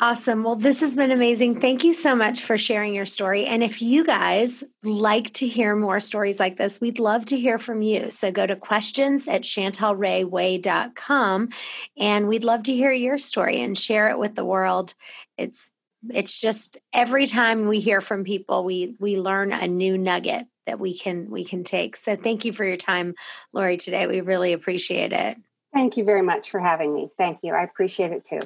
Awesome. 0.00 0.44
Well, 0.44 0.56
this 0.56 0.80
has 0.80 0.96
been 0.96 1.10
amazing. 1.10 1.60
Thank 1.60 1.84
you 1.84 1.92
so 1.92 2.14
much 2.14 2.44
for 2.44 2.56
sharing 2.56 2.94
your 2.94 3.04
story. 3.04 3.44
And 3.44 3.62
if 3.62 3.82
you 3.82 4.02
guys 4.04 4.64
like 4.82 5.30
to 5.34 5.46
hear 5.46 5.76
more 5.76 6.00
stories 6.00 6.40
like 6.40 6.56
this, 6.56 6.80
we'd 6.80 6.98
love 6.98 7.26
to 7.26 7.38
hear 7.38 7.58
from 7.58 7.82
you. 7.82 8.10
So 8.10 8.32
go 8.32 8.46
to 8.46 8.56
questions 8.56 9.28
at 9.28 9.42
chantelrayway.com 9.42 11.50
and 11.98 12.28
we'd 12.28 12.44
love 12.44 12.62
to 12.62 12.72
hear 12.72 12.92
your 12.92 13.18
story 13.18 13.60
and 13.60 13.76
share 13.76 14.08
it 14.08 14.18
with 14.18 14.36
the 14.36 14.44
world. 14.44 14.94
It's 15.36 15.70
it's 16.08 16.40
just 16.40 16.78
every 16.92 17.26
time 17.26 17.68
we 17.68 17.80
hear 17.80 18.00
from 18.00 18.24
people, 18.24 18.64
we 18.64 18.96
we 18.98 19.18
learn 19.18 19.52
a 19.52 19.68
new 19.68 19.98
nugget 19.98 20.46
that 20.66 20.80
we 20.80 20.96
can 20.96 21.30
we 21.30 21.44
can 21.44 21.64
take. 21.64 21.96
So 21.96 22.16
thank 22.16 22.44
you 22.44 22.52
for 22.52 22.64
your 22.64 22.76
time, 22.76 23.14
Lori, 23.52 23.76
today. 23.76 24.06
We 24.06 24.20
really 24.20 24.52
appreciate 24.52 25.12
it. 25.12 25.36
Thank 25.74 25.96
you 25.96 26.04
very 26.04 26.22
much 26.22 26.50
for 26.50 26.60
having 26.60 26.94
me. 26.94 27.10
Thank 27.16 27.40
you. 27.42 27.54
I 27.54 27.62
appreciate 27.62 28.12
it 28.12 28.24
too. 28.24 28.40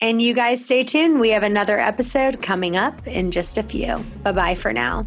And 0.00 0.20
you 0.20 0.34
guys 0.34 0.64
stay 0.64 0.82
tuned. 0.82 1.20
We 1.20 1.30
have 1.30 1.44
another 1.44 1.78
episode 1.78 2.42
coming 2.42 2.76
up 2.76 3.06
in 3.06 3.30
just 3.30 3.58
a 3.58 3.62
few. 3.62 3.98
Bye 4.22 4.32
bye 4.32 4.54
for 4.54 4.72
now. 4.72 5.06